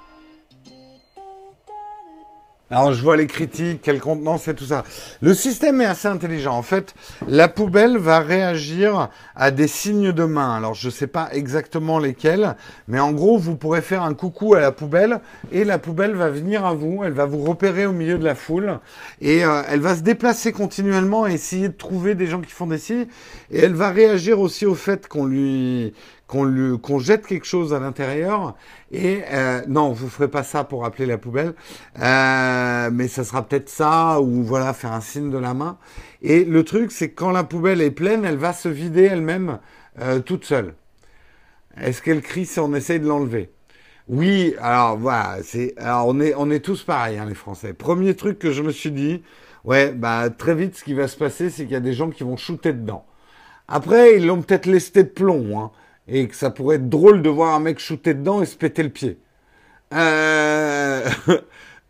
[2.71, 4.83] Alors je vois les critiques, quelle contenance et tout ça.
[5.21, 6.57] Le système est assez intelligent.
[6.57, 6.95] En fait,
[7.27, 10.55] la poubelle va réagir à des signes de main.
[10.55, 12.55] Alors je ne sais pas exactement lesquels,
[12.87, 15.19] mais en gros, vous pourrez faire un coucou à la poubelle
[15.51, 17.03] et la poubelle va venir à vous.
[17.03, 18.79] Elle va vous repérer au milieu de la foule
[19.21, 22.65] et euh, elle va se déplacer continuellement et essayer de trouver des gens qui font
[22.65, 23.05] des signes.
[23.51, 25.93] Et elle va réagir aussi au fait qu'on lui
[26.27, 28.55] qu'on jette quelque chose à l'intérieur
[28.91, 31.53] et euh, non vous ferez pas ça pour appeler la poubelle.
[31.99, 35.77] Euh, mais ça sera peut-être ça ou voilà faire un signe de la main.
[36.21, 39.59] Et le truc c'est quand la poubelle est pleine elle va se vider elle-même
[40.01, 40.73] euh, toute seule.
[41.79, 43.51] Est-ce qu'elle crie si on essaye de l'enlever?
[44.07, 47.73] Oui alors voilà c'est on est on est tous pareils hein, les Français.
[47.73, 49.23] Premier truc que je me suis dit
[49.63, 52.09] ouais bah très vite ce qui va se passer c'est qu'il y a des gens
[52.09, 53.05] qui vont shooter dedans.
[53.67, 55.71] Après, ils l'ont peut-être lesté de plomb, hein,
[56.07, 58.83] et que ça pourrait être drôle de voir un mec shooter dedans et se péter
[58.83, 59.17] le pied.
[59.93, 61.07] Euh...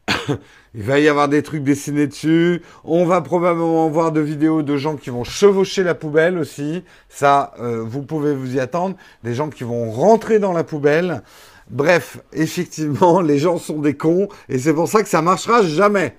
[0.78, 2.62] Il va y avoir des trucs dessinés dessus.
[2.84, 6.84] On va probablement voir de vidéos de gens qui vont chevaucher la poubelle aussi.
[7.08, 8.98] Ça, euh, vous pouvez vous y attendre.
[9.24, 11.24] Des gens qui vont rentrer dans la poubelle.
[11.70, 16.18] Bref, effectivement, les gens sont des cons et c'est pour ça que ça marchera jamais.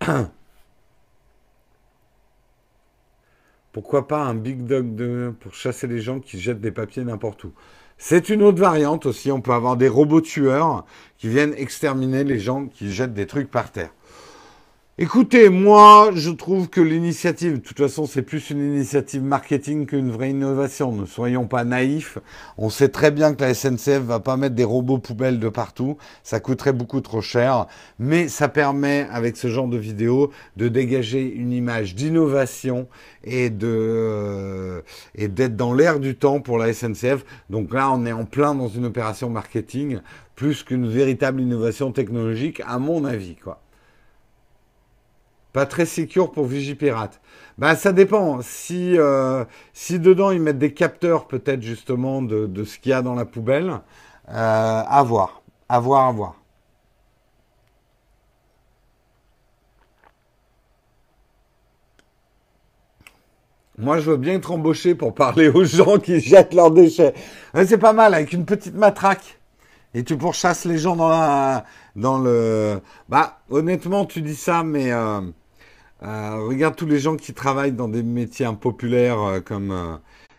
[3.76, 7.52] Pourquoi pas un big dog pour chasser les gens qui jettent des papiers n'importe où
[7.98, 9.30] C'est une autre variante aussi.
[9.30, 10.86] On peut avoir des robots tueurs
[11.18, 13.90] qui viennent exterminer les gens qui jettent des trucs par terre.
[14.98, 20.10] Écoutez, moi, je trouve que l'initiative, de toute façon, c'est plus une initiative marketing qu'une
[20.10, 20.90] vraie innovation.
[20.90, 22.16] Ne soyons pas naïfs.
[22.56, 25.98] On sait très bien que la SNCF va pas mettre des robots poubelles de partout.
[26.22, 27.66] Ça coûterait beaucoup trop cher.
[27.98, 32.88] Mais ça permet, avec ce genre de vidéo, de dégager une image d'innovation
[33.22, 34.80] et de, euh,
[35.14, 37.22] et d'être dans l'air du temps pour la SNCF.
[37.50, 40.00] Donc là, on est en plein dans une opération marketing
[40.36, 43.60] plus qu'une véritable innovation technologique, à mon avis, quoi.
[45.56, 47.18] Pas très secure pour Vigipirate.
[47.56, 48.42] Bah ça dépend.
[48.42, 49.42] Si, euh,
[49.72, 53.14] si dedans ils mettent des capteurs peut-être justement de, de ce qu'il y a dans
[53.14, 53.80] la poubelle,
[54.28, 55.40] euh, à voir.
[55.70, 56.34] À voir, à voir.
[63.78, 67.14] Moi, je veux bien être embauché pour parler aux gens qui jettent leurs déchets.
[67.54, 69.38] Ouais, c'est pas mal, avec une petite matraque.
[69.94, 72.82] Et tu pourchasses les gens dans la, dans le.
[73.08, 75.22] Bah, honnêtement, tu dis ça, mais euh,
[76.06, 79.96] regarde tous les gens qui travaillent dans des métiers impopulaires euh, comme euh,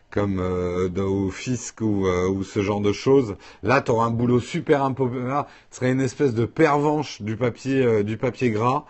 [0.10, 3.36] comme euh, au fisc ou, euh, ou ce genre de choses.
[3.64, 5.46] Là, tu auras un boulot super impopulaire.
[5.70, 8.86] Tu serais une espèce de pervenche du papier euh, du papier gras.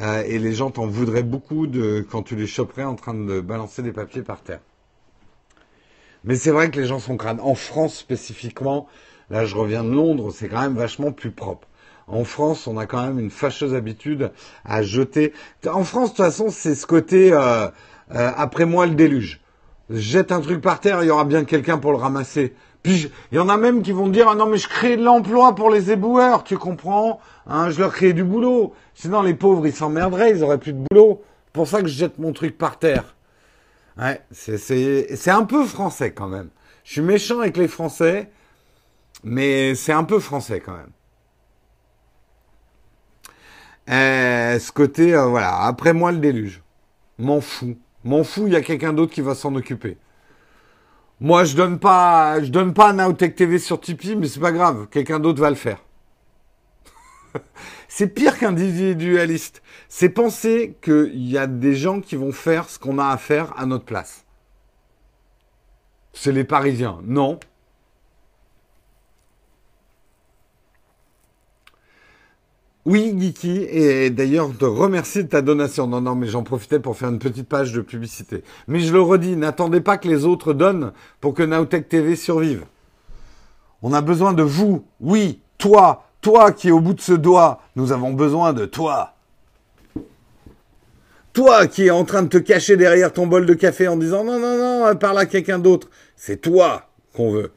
[0.00, 3.40] Euh, et les gens t'en voudraient beaucoup de quand tu les choperais en train de
[3.40, 4.60] balancer des papiers par terre.
[6.24, 7.40] Mais c'est vrai que les gens sont crades.
[7.40, 8.88] En France spécifiquement,
[9.28, 11.68] là je reviens de Londres, c'est quand même vachement plus propre.
[12.08, 14.30] En France, on a quand même une fâcheuse habitude
[14.64, 15.32] à jeter.
[15.66, 17.68] En France, de toute façon, c'est ce côté euh,
[18.14, 19.40] euh, après moi le déluge.
[19.90, 22.54] jette un truc par terre, il y aura bien quelqu'un pour le ramasser.
[22.82, 25.04] Puis il y en a même qui vont dire ah non mais je crée de
[25.04, 28.74] l'emploi pour les éboueurs, tu comprends hein, Je leur crée du boulot.
[28.94, 31.22] Sinon les pauvres ils s'emmerderaient, ils auraient plus de boulot.
[31.52, 33.14] Pour ça que je jette mon truc par terre.
[33.98, 36.48] Ouais, c'est un peu français quand même.
[36.84, 38.30] Je suis méchant avec les Français,
[39.22, 40.90] mais c'est un peu français quand même.
[43.92, 46.62] Euh, ce côté, euh, voilà, après moi le déluge.
[47.18, 47.76] M'en fous.
[48.04, 49.98] M'en fous, il y a quelqu'un d'autre qui va s'en occuper.
[51.20, 54.50] Moi, je donne pas, je donne pas un Nowtech TV sur Tipeee, mais c'est pas
[54.50, 55.78] grave, quelqu'un d'autre va le faire.
[57.88, 59.62] c'est pire qu'individualiste.
[59.88, 63.56] C'est penser qu'il y a des gens qui vont faire ce qu'on a à faire
[63.58, 64.24] à notre place.
[66.12, 66.98] C'est les Parisiens.
[67.04, 67.38] Non,
[72.84, 75.86] Oui, Geeky, et d'ailleurs te remercie de ta donation.
[75.86, 78.42] Non, non, mais j'en profitais pour faire une petite page de publicité.
[78.66, 82.64] Mais je le redis, n'attendez pas que les autres donnent pour que Nowtech TV survive.
[83.82, 84.84] On a besoin de vous.
[85.00, 89.14] Oui, toi, toi qui es au bout de ce doigt, nous avons besoin de toi.
[91.32, 94.24] Toi qui es en train de te cacher derrière ton bol de café en disant
[94.24, 95.88] non, non, non, parle à quelqu'un d'autre.
[96.16, 97.52] C'est toi qu'on veut.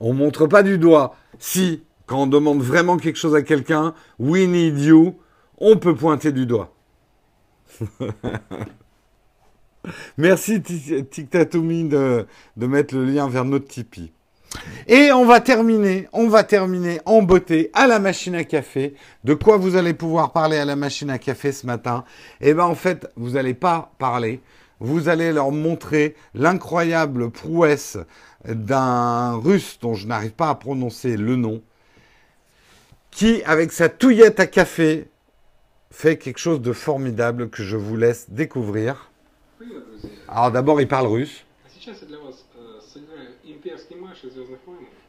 [0.00, 1.16] On montre pas du doigt.
[1.38, 5.16] Si, quand on demande vraiment quelque chose à quelqu'un, we need you,
[5.58, 6.74] on peut pointer du doigt.
[10.18, 12.26] Merci Tiktatoumi de,
[12.56, 14.12] de mettre le lien vers notre Tipeee.
[14.86, 18.94] Et on va terminer, on va terminer en beauté à la machine à café.
[19.24, 22.04] De quoi vous allez pouvoir parler à la machine à café ce matin?
[22.40, 24.40] Eh bien en fait, vous n'allez pas parler,
[24.80, 27.98] vous allez leur montrer l'incroyable prouesse
[28.44, 31.62] d'un russe dont je n'arrive pas à prononcer le nom,
[33.10, 35.08] qui, avec sa touillette à café,
[35.90, 39.10] fait quelque chose de formidable que je vous laisse découvrir.
[40.28, 41.44] Alors d'abord, il parle russe.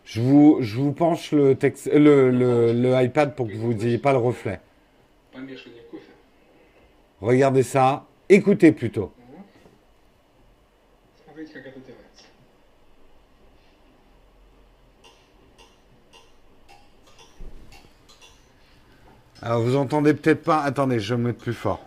[0.06, 4.14] Je vous, je vous penche le, texte, le, le, iPad pour que vous n'ayez pas
[4.14, 4.62] le reflet.
[7.20, 8.06] Regardez ça.
[8.30, 9.12] Écoutez plutôt.
[19.42, 20.62] Alors vous entendez peut-être pas.
[20.62, 21.82] Attendez, je vais me mettre plus fort.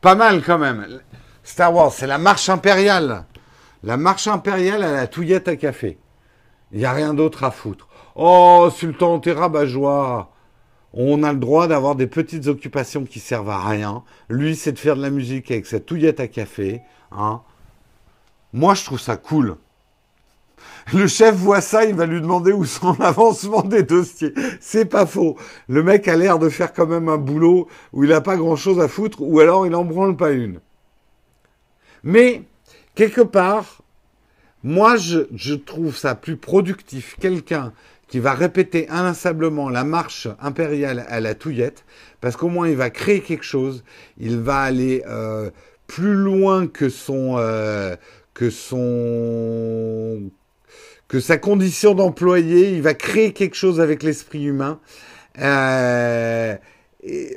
[0.00, 1.00] Pas mal quand même.
[1.44, 3.24] Star Wars, c'est la marche impériale.
[3.82, 5.98] La marche impériale à la touillette à café.
[6.72, 7.88] Il n'y a rien d'autre à foutre.
[8.14, 10.30] Oh, Sultan, t'es rabat-joie.
[10.92, 14.02] On a le droit d'avoir des petites occupations qui servent à rien.
[14.28, 16.82] Lui, c'est de faire de la musique avec sa touillette à café.
[17.12, 17.42] Hein.
[18.52, 19.56] Moi, je trouve ça cool.
[20.92, 24.32] Le chef voit ça, il va lui demander où sont l'avancement des dossiers.
[24.60, 25.36] C'est pas faux.
[25.68, 28.56] Le mec a l'air de faire quand même un boulot où il n'a pas grand
[28.56, 30.60] chose à foutre, ou alors il n'en branle pas une.
[32.02, 32.42] Mais,
[32.94, 33.82] quelque part,
[34.64, 37.16] moi, je, trouve ça plus productif.
[37.20, 37.72] Quelqu'un
[38.08, 41.84] qui va répéter inlassablement la marche impériale à la touillette,
[42.20, 43.84] parce qu'au moins il va créer quelque chose,
[44.18, 45.50] il va aller euh,
[45.86, 47.96] plus loin que son, euh,
[48.32, 50.30] que son,
[51.06, 54.80] que sa condition d'employé, il va créer quelque chose avec l'esprit humain,
[55.38, 56.56] euh,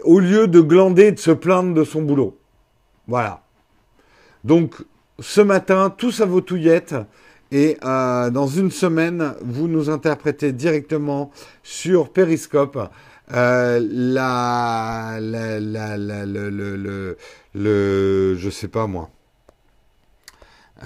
[0.04, 2.38] au lieu de glander, de se plaindre de son boulot.
[3.08, 3.44] Voilà.
[4.44, 4.76] Donc,
[5.22, 6.96] ce matin, tous à vos touillettes.
[7.52, 11.32] Et euh, dans une semaine, vous nous interprétez directement
[11.64, 12.90] sur Periscope
[13.34, 17.18] euh, la, la, la, la, le, le,
[17.54, 19.10] le, je sais pas moi,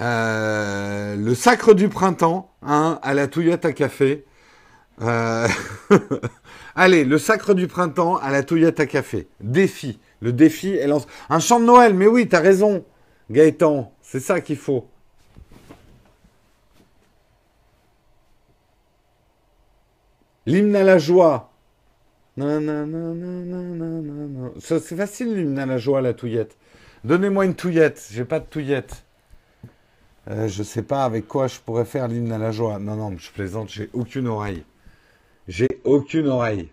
[0.00, 4.24] euh, le sacre du printemps, hein, à la touillette à café.
[6.76, 9.28] Allez, le sacre du printemps à la touillette à café.
[9.40, 9.98] Défi.
[10.20, 11.06] Le défi, elle lance.
[11.28, 12.84] Un chant de Noël, mais oui, t'as raison,
[13.30, 13.92] Gaëtan.
[14.08, 14.88] C'est ça qu'il faut.
[20.46, 21.50] L'hymne à la joie.
[24.60, 26.56] C'est facile l'hymne à la joie, la touillette.
[27.02, 28.06] Donnez-moi une touillette.
[28.12, 29.02] J'ai pas de touillette.
[30.30, 32.78] Euh, je sais pas avec quoi je pourrais faire l'hymne à la joie.
[32.78, 34.62] Non, non, je plaisante, j'ai aucune oreille.
[35.48, 36.68] J'ai aucune oreille.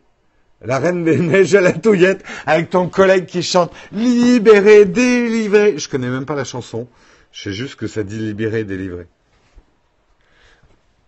[0.61, 5.79] La reine des neiges à la touillette avec ton collègue qui chante libéré, délivré.
[5.79, 6.87] Je connais même pas la chanson.
[7.33, 9.07] Je sais juste que ça dit libéré, délivré.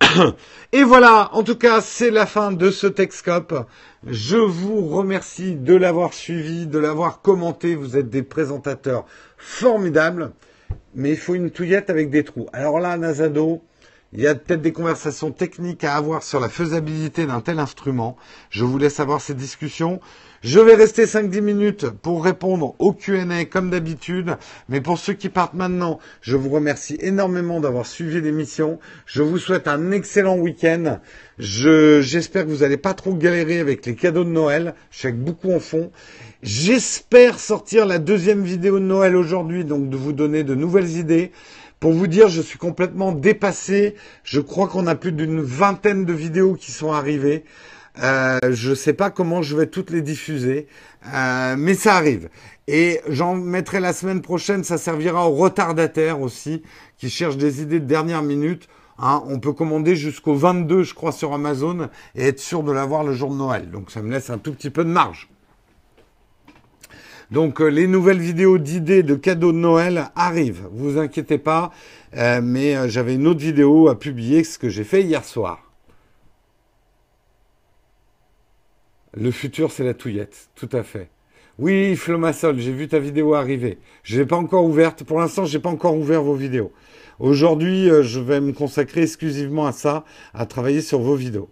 [0.71, 3.67] Et voilà, en tout cas, c'est la fin de ce Texcope.
[4.07, 7.75] Je vous remercie de l'avoir suivi, de l'avoir commenté.
[7.75, 9.05] Vous êtes des présentateurs
[9.37, 10.31] formidables.
[10.95, 12.47] Mais il faut une touillette avec des trous.
[12.53, 13.61] Alors là, Nazado,
[14.11, 18.17] il y a peut-être des conversations techniques à avoir sur la faisabilité d'un tel instrument.
[18.49, 19.99] Je vous laisse avoir ces discussions.
[20.45, 24.37] Je vais rester 5-10 minutes pour répondre au Q&A comme d'habitude.
[24.69, 28.77] Mais pour ceux qui partent maintenant, je vous remercie énormément d'avoir suivi l'émission.
[29.07, 30.99] Je vous souhaite un excellent week-end.
[31.39, 34.75] j'espère que vous n'allez pas trop galérer avec les cadeaux de Noël.
[34.91, 35.89] Je sais que beaucoup en font.
[36.43, 41.31] J'espère sortir la deuxième vidéo de Noël aujourd'hui, donc de vous donner de nouvelles idées.
[41.79, 43.95] Pour vous dire, je suis complètement dépassé.
[44.23, 47.45] Je crois qu'on a plus d'une vingtaine de vidéos qui sont arrivées.
[48.03, 50.67] Euh, je ne sais pas comment je vais toutes les diffuser,
[51.13, 52.29] euh, mais ça arrive.
[52.67, 56.63] Et j'en mettrai la semaine prochaine, ça servira aux retardataires aussi,
[56.97, 58.67] qui cherchent des idées de dernière minute.
[58.97, 63.03] Hein, on peut commander jusqu'au 22, je crois, sur Amazon et être sûr de l'avoir
[63.03, 63.69] le jour de Noël.
[63.69, 65.29] Donc ça me laisse un tout petit peu de marge.
[67.31, 71.71] Donc euh, les nouvelles vidéos d'idées de cadeaux de Noël arrivent, vous inquiétez pas,
[72.13, 75.64] mais j'avais une autre vidéo à publier, ce que j'ai fait hier soir.
[79.17, 81.09] Le futur, c'est la touillette, tout à fait.
[81.57, 83.77] Oui, Flomasol, j'ai vu ta vidéo arriver.
[84.03, 85.05] Je l'ai pas encore ouverte.
[85.05, 86.73] Pour l'instant, j'ai pas encore ouvert vos vidéos.
[87.19, 90.03] Aujourd'hui, euh, je vais me consacrer exclusivement à ça,
[90.33, 91.49] à travailler sur vos vidéos.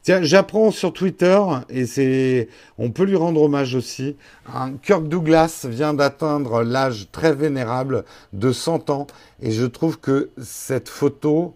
[0.00, 1.38] Tiens, j'apprends sur Twitter,
[1.68, 2.48] et c'est,
[2.78, 4.16] on peut lui rendre hommage aussi.
[4.50, 9.06] Un Kirk Douglas vient d'atteindre l'âge très vénérable de 100 ans,
[9.42, 11.54] et je trouve que cette photo,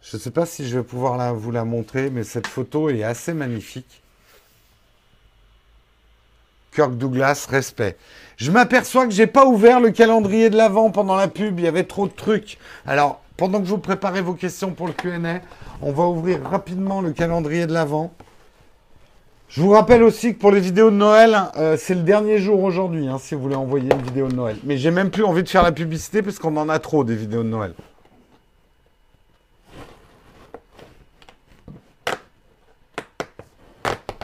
[0.00, 3.02] je ne sais pas si je vais pouvoir vous la montrer, mais cette photo est
[3.02, 4.02] assez magnifique.
[6.72, 7.96] Kirk Douglas, respect.
[8.36, 11.68] Je m'aperçois que j'ai pas ouvert le calendrier de l'avant pendant la pub, il y
[11.68, 12.58] avait trop de trucs.
[12.86, 15.40] Alors, pendant que vous préparez vos questions pour le Q&A,
[15.82, 18.12] on va ouvrir rapidement le calendrier de l'avant.
[19.48, 22.62] Je vous rappelle aussi que pour les vidéos de Noël, euh, c'est le dernier jour
[22.62, 24.56] aujourd'hui, hein, si vous voulez envoyer une vidéo de Noël.
[24.62, 27.16] Mais j'ai même plus envie de faire la publicité parce qu'on en a trop des
[27.16, 27.74] vidéos de Noël.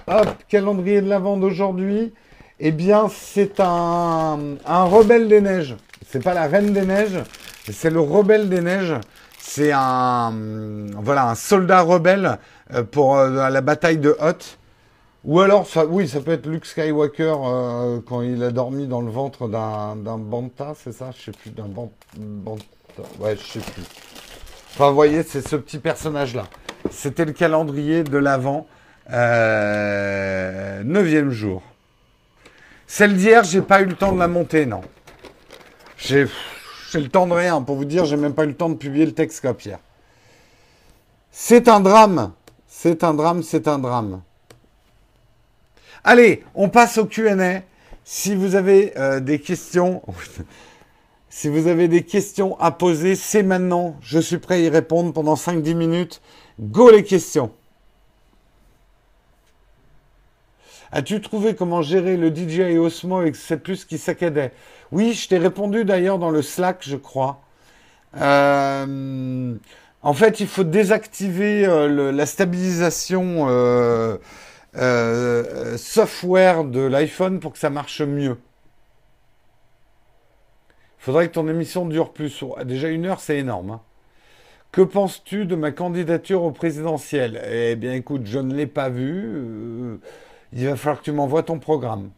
[0.06, 2.12] Hop, calendrier de l'avant d'aujourd'hui.
[2.58, 5.76] Eh bien, c'est un, rebelle des neiges.
[6.08, 7.22] C'est pas la reine des neiges,
[7.70, 8.94] c'est le rebelle des neiges.
[9.38, 10.32] C'est un,
[10.96, 12.38] voilà, un soldat rebelle
[12.72, 14.58] euh, pour euh, la bataille de Hoth.
[15.24, 19.10] Ou alors, oui, ça peut être Luke Skywalker euh, quand il a dormi dans le
[19.10, 21.10] ventre d'un banta, c'est ça?
[21.16, 21.68] Je sais plus, d'un
[22.16, 22.62] banta.
[23.18, 23.82] Ouais, je sais plus.
[24.74, 26.44] Enfin, vous voyez, c'est ce petit personnage-là.
[26.90, 28.66] C'était le calendrier de l'avant,
[30.84, 31.62] neuvième jour.
[32.86, 34.82] Celle d'hier, j'ai pas eu le temps de la monter, non.
[35.98, 36.28] J'ai
[36.94, 37.60] le temps de rien.
[37.62, 39.78] Pour vous dire, j'ai même pas eu le temps de publier le texte hier.
[41.30, 42.32] C'est un drame.
[42.66, 44.22] C'est un drame, c'est un drame.
[46.04, 47.62] Allez, on passe au Q&A.
[48.04, 50.02] Si vous avez euh, des questions,
[51.28, 53.96] si vous avez des questions à poser, c'est maintenant.
[54.00, 56.20] Je suis prêt à y répondre pendant 5-10 minutes.
[56.60, 57.50] Go les questions.
[60.96, 64.52] As-tu trouvé comment gérer le DJI Osmo avec cette puce qui saccadait?
[64.92, 67.42] Oui, je t'ai répondu d'ailleurs dans le Slack, je crois.
[68.16, 69.54] Euh,
[70.00, 74.16] en fait, il faut désactiver euh, la stabilisation euh,
[75.76, 78.38] software de l'iPhone pour que ça marche mieux.
[80.70, 82.42] Il faudrait que ton émission dure plus.
[82.64, 83.70] Déjà une heure, c'est énorme.
[83.72, 83.80] Hein.
[84.72, 87.42] Que penses-tu de ma candidature au présidentiel?
[87.52, 90.00] Eh bien, écoute, je ne l'ai pas vue
[90.52, 92.10] il va falloir que tu m'envoies ton programme.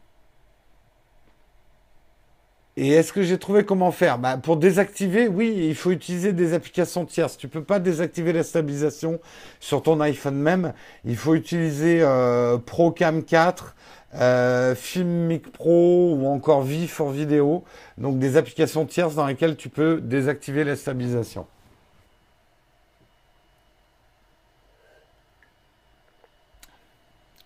[2.81, 4.20] Et est-ce que j'ai trouvé comment faire?
[4.20, 7.37] Bah, Pour désactiver, oui, il faut utiliser des applications tierces.
[7.37, 9.18] Tu ne peux pas désactiver la stabilisation
[9.59, 10.72] sur ton iPhone même.
[11.05, 13.74] Il faut utiliser euh, ProCam 4,
[14.14, 17.64] euh, Filmic Pro ou encore V for Vidéo.
[17.99, 21.47] Donc des applications tierces dans lesquelles tu peux désactiver la stabilisation.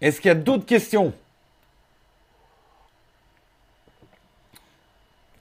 [0.02, 1.14] Est-ce qu'il y a d'autres questions?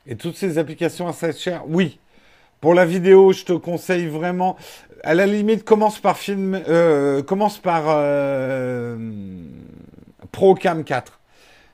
[0.06, 2.00] Et toutes ces applications assez chères Oui.
[2.60, 4.56] Pour la vidéo, je te conseille vraiment.
[5.04, 7.24] À la limite, commence par film, euh,
[7.66, 8.98] euh,
[10.32, 11.20] ProCam 4.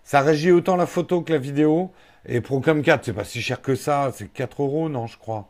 [0.06, 1.92] Ça régit autant la photo que la vidéo.
[2.26, 4.12] Et ProCam 4, c'est pas si cher que ça.
[4.16, 5.50] C'est 4 euros, non, je crois.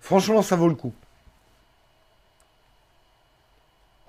[0.00, 0.92] Franchement, ça vaut le coup.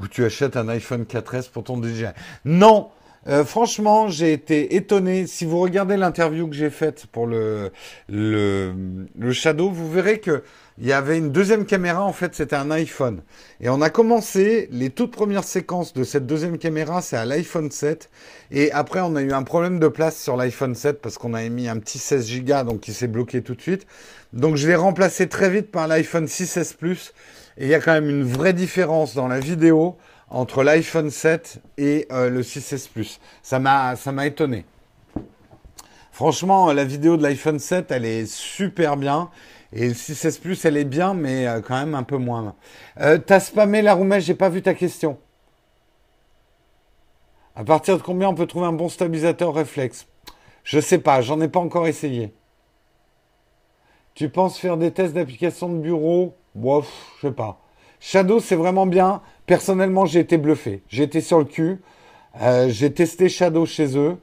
[0.02, 2.08] Ou tu achètes un iPhone 4S pour ton DJI.
[2.46, 2.89] Non,
[3.28, 5.26] Euh, franchement, j'ai été étonné.
[5.26, 7.72] Si vous regardez l'interview que j'ai faite pour le,
[8.08, 8.72] le,
[9.18, 10.43] le Shadow, vous verrez que
[10.78, 13.24] il y avait une deuxième caméra, en fait, c'était un iPhone.
[13.62, 17.72] Et on a commencé, les toutes premières séquences de cette deuxième caméra, c'est à l'iPhone
[17.72, 18.10] 7.
[18.52, 21.50] Et après, on a eu un problème de place sur l'iPhone 7 parce qu'on avait
[21.50, 23.88] mis un petit 16 Go, donc il s'est bloqué tout de suite.
[24.34, 27.14] Donc je l'ai remplacé très vite par l'iPhone 6S Plus.
[27.58, 29.95] Et il y a quand même une vraie différence dans la vidéo
[30.30, 33.20] entre l'iPhone 7 et euh, le 6S Plus.
[33.41, 33.95] Ça m'a,
[34.26, 34.66] étonné.
[36.12, 39.30] Franchement, la vidéo de l'iPhone 7, elle est super bien.
[39.72, 42.56] Et le 6S Plus, elle est bien, mais euh, quand même un peu moins.
[42.99, 45.18] Euh, T'as spammé la roumette, j'ai pas vu ta question.
[47.56, 50.08] À partir de combien on peut trouver un bon stabilisateur réflexe?
[50.66, 52.34] Je sais pas, j'en ai pas encore essayé.
[54.16, 56.38] Tu penses faire des tests d'application de bureau?
[56.55, 56.88] Bof,
[57.18, 57.59] je sais pas.
[57.99, 59.22] Shadow, c'est vraiment bien.
[59.45, 60.84] Personnellement, j'ai été bluffé.
[60.88, 61.82] J'ai été sur le cul.
[62.41, 64.18] Euh, j'ai testé Shadow chez eux.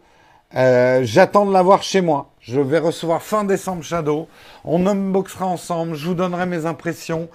[0.55, 2.31] Euh, j'attends de l'avoir chez moi.
[2.41, 4.29] Je vais recevoir fin décembre Shadow.
[4.65, 5.95] On unboxera ensemble.
[5.95, 7.29] Je vous donnerai mes impressions.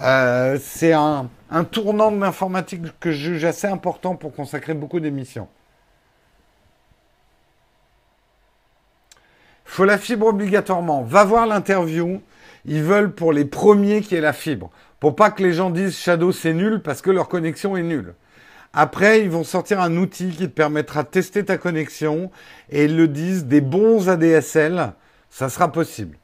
[0.00, 5.00] Euh, c'est un, un, tournant de l'informatique que je juge assez important pour consacrer beaucoup
[5.00, 5.48] d'émissions.
[9.74, 11.02] Faut la fibre obligatoirement.
[11.02, 12.20] Va voir l'interview.
[12.64, 14.70] Ils veulent pour les premiers qui aient la fibre.
[15.00, 18.14] Pour pas que les gens disent Shadow c'est nul parce que leur connexion est nulle.
[18.72, 22.30] Après, ils vont sortir un outil qui te permettra de tester ta connexion
[22.70, 24.92] et ils le disent des bons ADSL,
[25.28, 26.18] ça sera possible.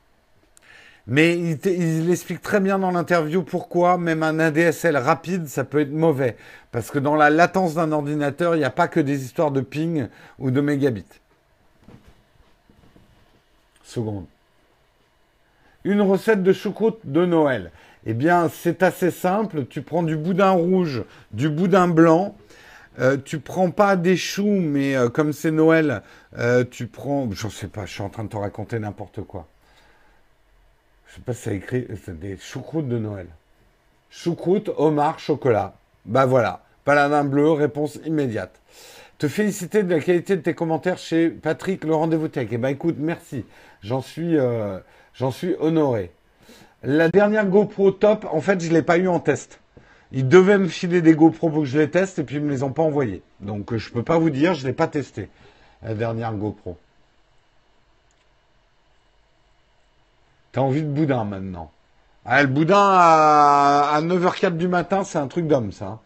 [1.08, 5.80] Mais il, il explique très bien dans l'interview pourquoi même un ADSL rapide, ça peut
[5.80, 6.36] être mauvais.
[6.70, 9.60] Parce que dans la latence d'un ordinateur, il n'y a pas que des histoires de
[9.60, 10.06] ping
[10.38, 11.20] ou de mégabits.
[13.90, 14.26] Seconde.
[15.82, 17.72] Une recette de choucroute de Noël.
[18.06, 19.66] Eh bien, c'est assez simple.
[19.66, 22.36] Tu prends du boudin rouge, du boudin blanc.
[23.00, 26.02] Euh, tu prends pas des choux, mais euh, comme c'est Noël,
[26.38, 27.28] euh, tu prends.
[27.32, 29.48] Je sais pas, je suis en train de te raconter n'importe quoi.
[31.08, 31.88] Je sais pas si ça écrit.
[32.04, 33.26] C'est des choucroutes de Noël.
[34.08, 35.74] Choucroute, homard, chocolat.
[36.04, 36.62] Bah voilà.
[36.84, 38.54] Paladin bleu, réponse immédiate.
[39.20, 42.48] Te féliciter de la qualité de tes commentaires chez Patrick, le rendez-vous tech.
[42.52, 43.44] Eh ben écoute, merci.
[43.82, 44.38] J'en suis,
[45.12, 46.10] j'en suis honoré.
[46.82, 49.60] La dernière GoPro top, en fait, je ne l'ai pas eu en test.
[50.10, 52.50] Ils devaient me filer des GoPro pour que je les teste et puis ils me
[52.50, 53.22] les ont pas envoyés.
[53.40, 55.28] Donc je peux pas vous dire, je l'ai pas testé.
[55.82, 56.78] La dernière GoPro.
[60.52, 61.70] T'as envie de boudin maintenant.
[62.24, 66.00] Ah, le boudin à, 9h04 du matin, c'est un truc d'homme, ça.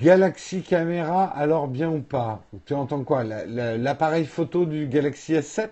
[0.00, 5.68] Galaxy Caméra, alors bien ou pas Tu entends quoi L'appareil photo du Galaxy S7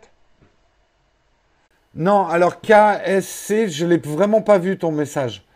[1.99, 5.47] non, alors KSC, je l'ai vraiment pas vu ton message.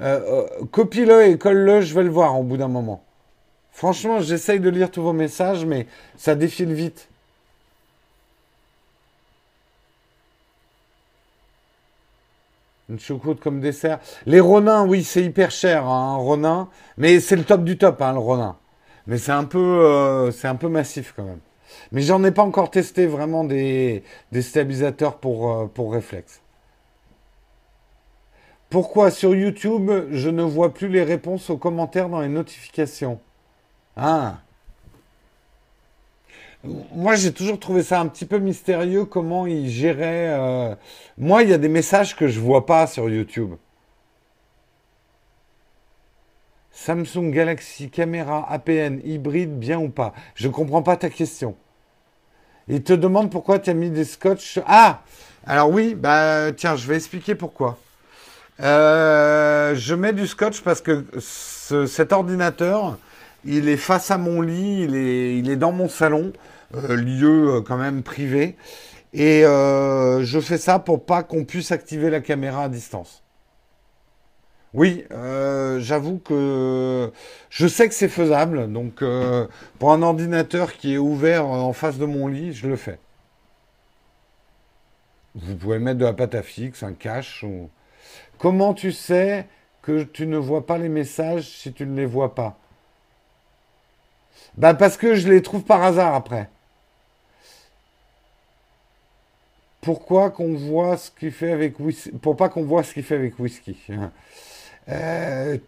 [0.00, 3.04] Euh, euh, copie-le et colle-le, je vais le voir au bout d'un moment.
[3.72, 7.10] Franchement, j'essaye de lire tous vos messages, mais ça défile vite.
[12.92, 14.00] Une choucroute comme dessert.
[14.26, 16.68] Les Ronins, oui, c'est hyper cher, hein, Ronin.
[16.98, 18.58] Mais c'est le top du top, hein, le Ronin.
[19.06, 21.40] Mais c'est un peu, euh, un peu massif quand même.
[21.90, 24.02] Mais j'en ai pas encore testé vraiment des,
[24.38, 26.42] stabilisateurs pour, euh, pour réflexe.
[28.68, 33.20] Pourquoi sur YouTube, je ne vois plus les réponses aux commentaires dans les notifications?
[33.96, 34.40] Ah
[36.64, 40.30] moi, j'ai toujours trouvé ça un petit peu mystérieux comment ils géraient.
[40.38, 40.74] Euh,
[41.18, 43.54] moi, il y a des messages que je vois pas sur YouTube.
[46.70, 50.14] Samsung Galaxy caméra APN hybride, bien ou pas?
[50.34, 51.56] Je ne comprends pas ta question.
[52.68, 54.60] Il te demande pourquoi tu as mis des scotch.
[54.66, 55.02] Ah
[55.46, 57.78] Alors oui, bah tiens, je vais expliquer pourquoi.
[58.60, 62.98] Euh, je mets du scotch parce que cet ordinateur,
[63.44, 66.32] il est face à mon lit, il est, il est dans mon salon,
[66.74, 68.56] lieu euh, quand même privé.
[69.14, 73.22] Et je fais ça pour pas qu'on puisse activer la caméra à distance.
[74.74, 77.12] Oui, euh, j'avoue que
[77.50, 78.72] je sais que c'est faisable.
[78.72, 79.46] Donc, euh,
[79.78, 82.98] pour un ordinateur qui est ouvert en face de mon lit, je le fais.
[85.34, 87.44] Vous pouvez mettre de la pâte à fixe, un cache.
[88.38, 89.46] Comment tu sais
[89.82, 92.58] que tu ne vois pas les messages si tu ne les vois pas?
[94.56, 96.48] Bah parce que je les trouve par hasard après.
[99.82, 102.12] Pourquoi qu'on voit ce qu'il fait avec whisky?
[102.12, 103.76] Pour pas qu'on voit ce qu'il fait avec whisky.
[104.88, 105.58] Euh,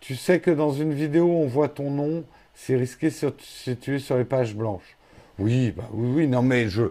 [0.00, 2.22] tu sais que dans une vidéo, on voit ton nom,
[2.54, 4.96] c'est risqué si tu es sur les pages blanches.
[5.38, 6.84] Oui, bah oui, non mais je...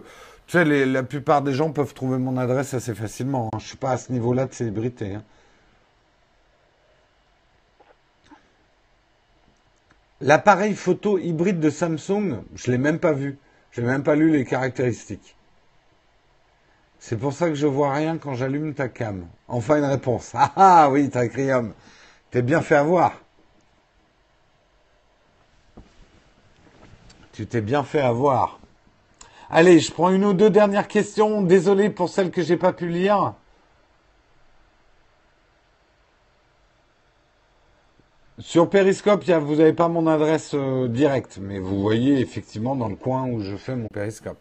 [0.48, 3.50] Tu sais, la plupart des gens peuvent trouver mon adresse assez facilement.
[3.52, 3.58] Hein.
[3.60, 5.14] Je suis pas à ce niveau-là de célébrité.
[5.14, 5.24] Hein.
[10.20, 13.38] L'appareil photo hybride de Samsung, je l'ai même pas vu.
[13.70, 15.35] Je n'ai même pas lu les caractéristiques.
[17.08, 19.28] C'est pour ça que je vois rien quand j'allume ta cam.
[19.46, 20.32] Enfin une réponse.
[20.34, 21.72] Ah ah oui, Tacrium.
[22.32, 23.12] T'es bien fait avoir.
[27.32, 28.58] Tu t'es bien fait avoir.
[29.50, 31.42] Allez, je prends une ou deux dernières questions.
[31.42, 33.34] Désolé pour celles que j'ai pas pu lire.
[38.40, 42.96] Sur Periscope, vous n'avez pas mon adresse euh, directe, mais vous voyez effectivement dans le
[42.96, 44.38] coin où je fais mon Periscope.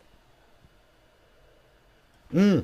[2.36, 2.64] Hmm.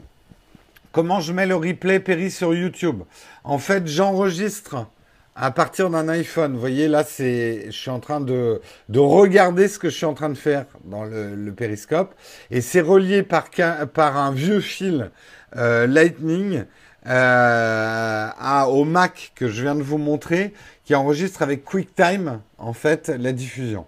[0.91, 3.03] Comment je mets le replay Péris sur YouTube
[3.45, 4.85] En fait, j'enregistre
[5.33, 6.55] à partir d'un iPhone.
[6.55, 8.59] Vous voyez, là, c'est, je suis en train de,
[8.89, 12.13] de regarder ce que je suis en train de faire dans le, Periscope.
[12.49, 13.45] Et c'est relié par,
[13.93, 15.09] par un vieux fil
[15.55, 16.65] euh, Lightning
[17.07, 18.29] euh,
[18.67, 20.53] au Mac que je viens de vous montrer
[20.83, 23.85] qui enregistre avec QuickTime, en fait, la diffusion.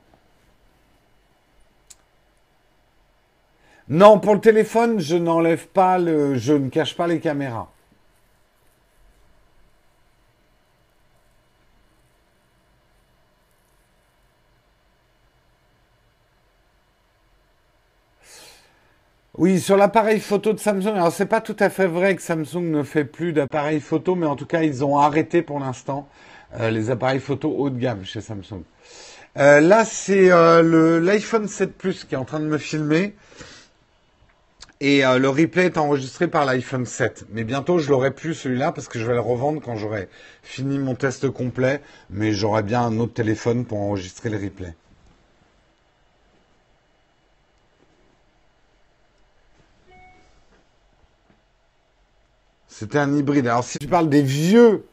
[3.90, 7.70] Non, pour le téléphone, je n'enlève pas le, je ne cache pas les caméras.
[19.38, 20.94] Oui, sur l'appareil photo de Samsung.
[20.96, 24.28] Alors, c'est pas tout à fait vrai que Samsung ne fait plus d'appareils photo, mais
[24.28, 26.08] en tout cas, ils ont arrêté pour l'instant
[26.60, 28.62] euh, les appareils photo haut de gamme chez Samsung.
[29.38, 33.16] Euh, là, c'est euh, l'iPhone 7 Plus qui est en train de me filmer.
[34.86, 37.28] Et le replay est enregistré par l'iPhone 7.
[37.32, 40.10] Mais bientôt, je l'aurai plus celui-là parce que je vais le revendre quand j'aurai
[40.42, 41.82] fini mon test complet.
[42.10, 44.76] Mais j'aurai bien un autre téléphone pour enregistrer le replay.
[52.68, 53.48] C'était un hybride.
[53.48, 54.86] Alors si tu parles des vieux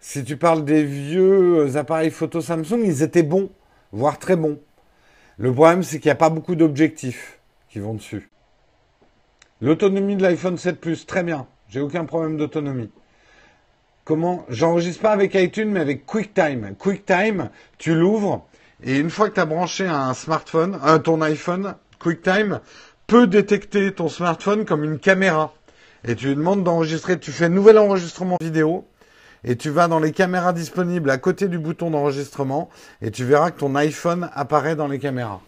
[0.00, 3.48] si tu parles des vieux appareils photo Samsung, ils étaient bons,
[3.90, 4.60] voire très bons.
[5.38, 8.28] Le problème, c'est qu'il n'y a pas beaucoup d'objectifs qui vont dessus.
[9.60, 11.46] L'autonomie de l'iPhone 7 Plus, très bien.
[11.68, 12.90] J'ai aucun problème d'autonomie.
[14.04, 14.44] Comment?
[14.48, 16.74] J'enregistre pas avec iTunes, mais avec QuickTime.
[16.78, 18.46] QuickTime, tu l'ouvres
[18.82, 22.60] et une fois que tu as branché un smartphone, un, ton iPhone, QuickTime
[23.06, 25.54] peut détecter ton smartphone comme une caméra.
[26.06, 27.18] Et tu lui demandes d'enregistrer.
[27.18, 28.86] Tu fais un nouvel enregistrement vidéo
[29.42, 32.68] et tu vas dans les caméras disponibles à côté du bouton d'enregistrement
[33.00, 35.40] et tu verras que ton iPhone apparaît dans les caméras.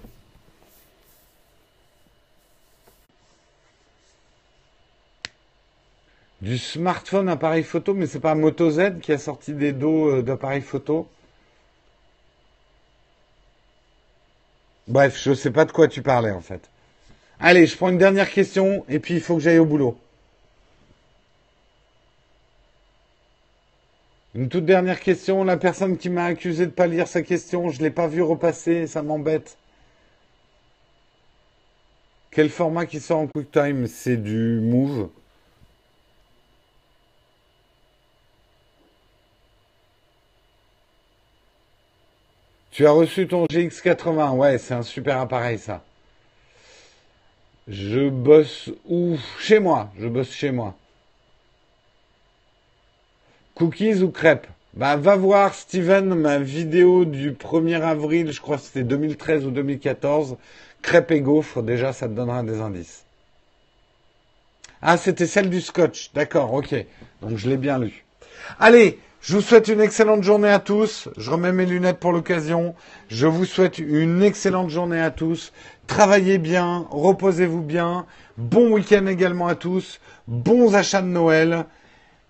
[6.47, 10.23] Du smartphone appareil photo, mais c'est pas Moto Z qui a sorti des dos euh,
[10.23, 11.09] d'appareil photo.
[14.87, 16.71] Bref, je ne sais pas de quoi tu parlais en fait.
[17.41, 19.99] Allez, je prends une dernière question et puis il faut que j'aille au boulot.
[24.37, 25.43] Une toute dernière question.
[25.43, 28.07] La personne qui m'a accusé de ne pas lire sa question, je ne l'ai pas
[28.07, 29.59] vu repasser, ça m'embête.
[32.31, 35.09] Quel format qui sort en QuickTime C'est du Move.
[42.77, 44.37] Tu as reçu ton GX80.
[44.37, 45.83] Ouais, c'est un super appareil ça.
[47.67, 49.17] Je bosse où?
[49.39, 49.91] Chez moi.
[49.99, 50.75] Je bosse chez moi.
[53.55, 54.47] Cookies ou crêpes?
[54.75, 59.51] Bah va voir Steven ma vidéo du 1er avril, je crois que c'était 2013 ou
[59.53, 60.37] 2014.
[60.83, 63.07] Crêpes et gaufres, déjà ça te donnera des indices.
[64.83, 66.13] Ah, c'était celle du scotch.
[66.13, 66.75] D'accord, ok.
[67.23, 68.05] Donc je l'ai bien lu.
[68.61, 71.09] Allez, je vous souhaite une excellente journée à tous.
[71.17, 72.75] Je remets mes lunettes pour l'occasion.
[73.09, 75.53] Je vous souhaite une excellente journée à tous.
[75.87, 78.07] Travaillez bien, reposez-vous bien.
[78.37, 80.01] Bon week-end également à tous.
[80.29, 81.67] Bons achats de Noël.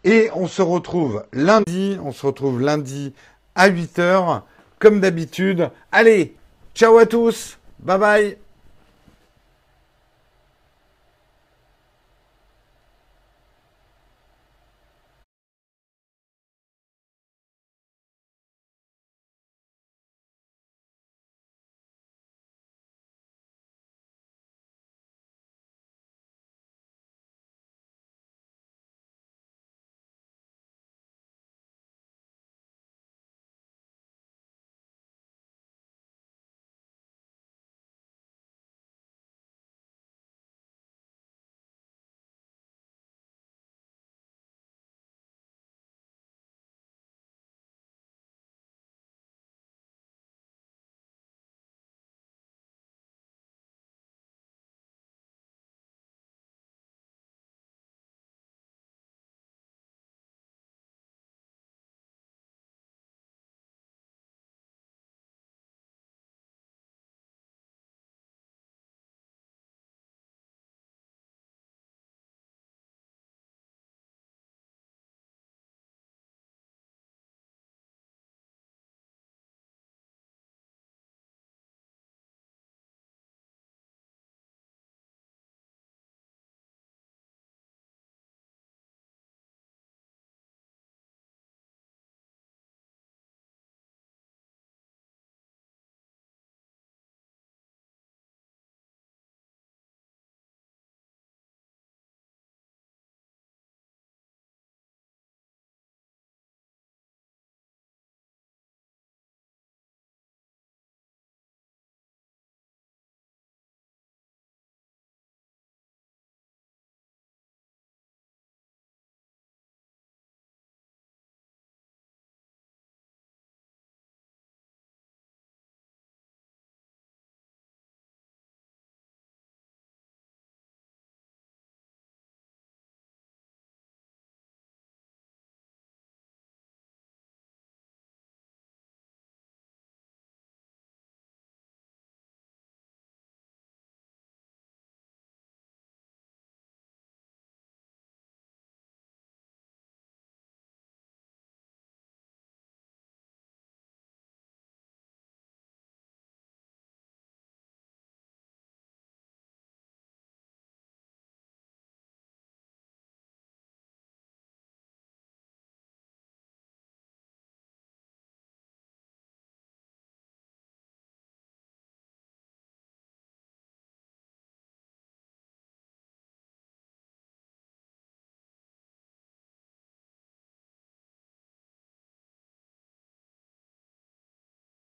[0.04, 3.12] Et on se retrouve lundi, on se retrouve lundi
[3.56, 4.42] à 8h,
[4.78, 5.70] comme d'habitude.
[5.90, 6.36] Allez,
[6.74, 8.45] ciao à tous, bye bye